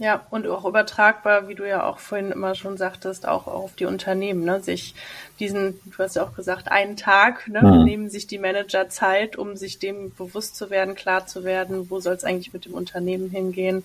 Ja, 0.01 0.25
und 0.31 0.47
auch 0.47 0.65
übertragbar, 0.65 1.47
wie 1.49 1.55
du 1.55 1.69
ja 1.69 1.85
auch 1.85 1.99
vorhin 1.99 2.33
immer 2.33 2.55
schon 2.55 2.79
sagtest, 2.79 3.29
auch 3.29 3.47
auf 3.47 3.77
die 3.77 3.85
Unternehmen, 3.85 4.45
ne? 4.45 4.63
sich 4.63 4.95
diesen, 5.39 5.79
du 5.85 6.03
hast 6.03 6.17
ja 6.17 6.25
auch 6.25 6.35
gesagt, 6.35 6.73
einen 6.73 6.97
Tag, 6.97 7.47
ne? 7.49 7.61
Mhm. 7.61 7.85
nehmen 7.85 8.09
sich 8.09 8.27
die 8.27 8.39
Manager 8.39 8.89
Zeit, 8.89 9.37
um 9.37 9.59
sich 9.59 9.79
dem 9.79 10.15
bewusst 10.15 10.57
zu 10.57 10.71
werden, 10.71 10.95
klar 10.95 11.27
zu 11.27 11.45
werden, 11.45 11.91
wo 11.91 12.01
soll 12.01 12.15
es 12.15 12.25
eigentlich 12.25 12.55
mit 12.55 12.65
dem 12.65 12.73
Unternehmen 12.73 13.29
hingehen. 13.29 13.85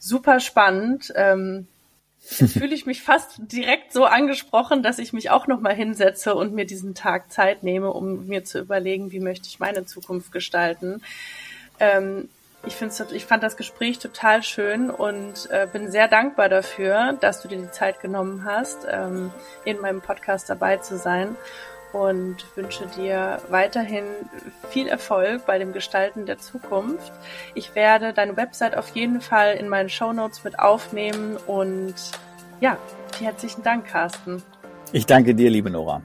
Super 0.00 0.40
spannend. 0.40 1.12
Ähm, 1.14 1.68
jetzt 2.40 2.54
fühle 2.54 2.74
ich 2.74 2.84
mich 2.84 3.00
fast 3.00 3.36
direkt 3.38 3.92
so 3.92 4.06
angesprochen, 4.06 4.82
dass 4.82 4.98
ich 4.98 5.12
mich 5.12 5.30
auch 5.30 5.46
nochmal 5.46 5.76
hinsetze 5.76 6.34
und 6.34 6.54
mir 6.54 6.64
diesen 6.64 6.96
Tag 6.96 7.30
Zeit 7.30 7.62
nehme, 7.62 7.92
um 7.92 8.26
mir 8.26 8.42
zu 8.42 8.58
überlegen, 8.58 9.12
wie 9.12 9.20
möchte 9.20 9.46
ich 9.46 9.60
meine 9.60 9.86
Zukunft 9.86 10.32
gestalten. 10.32 11.02
Ähm, 11.78 12.28
ich, 12.66 12.76
find's, 12.76 13.00
ich 13.00 13.26
fand 13.26 13.42
das 13.42 13.56
Gespräch 13.56 13.98
total 13.98 14.42
schön 14.42 14.90
und 14.90 15.48
äh, 15.50 15.66
bin 15.70 15.90
sehr 15.90 16.08
dankbar 16.08 16.48
dafür, 16.48 17.16
dass 17.20 17.42
du 17.42 17.48
dir 17.48 17.58
die 17.58 17.70
Zeit 17.70 18.00
genommen 18.00 18.44
hast, 18.44 18.86
ähm, 18.90 19.30
in 19.64 19.80
meinem 19.80 20.00
Podcast 20.00 20.48
dabei 20.50 20.78
zu 20.78 20.96
sein 20.96 21.36
und 21.92 22.36
wünsche 22.56 22.86
dir 22.86 23.40
weiterhin 23.50 24.04
viel 24.68 24.88
Erfolg 24.88 25.46
bei 25.46 25.58
dem 25.58 25.72
Gestalten 25.72 26.26
der 26.26 26.38
Zukunft. 26.38 27.12
Ich 27.54 27.74
werde 27.74 28.12
deine 28.12 28.36
Website 28.36 28.76
auf 28.76 28.88
jeden 28.90 29.20
Fall 29.20 29.54
in 29.54 29.68
meinen 29.68 29.88
Show 29.88 30.12
Notes 30.12 30.42
mit 30.42 30.58
aufnehmen 30.58 31.36
und 31.46 31.94
ja, 32.60 32.76
herzlichen 33.20 33.62
Dank, 33.62 33.86
Carsten. 33.86 34.42
Ich 34.92 35.06
danke 35.06 35.34
dir, 35.34 35.50
liebe 35.50 35.70
Nora. 35.70 36.02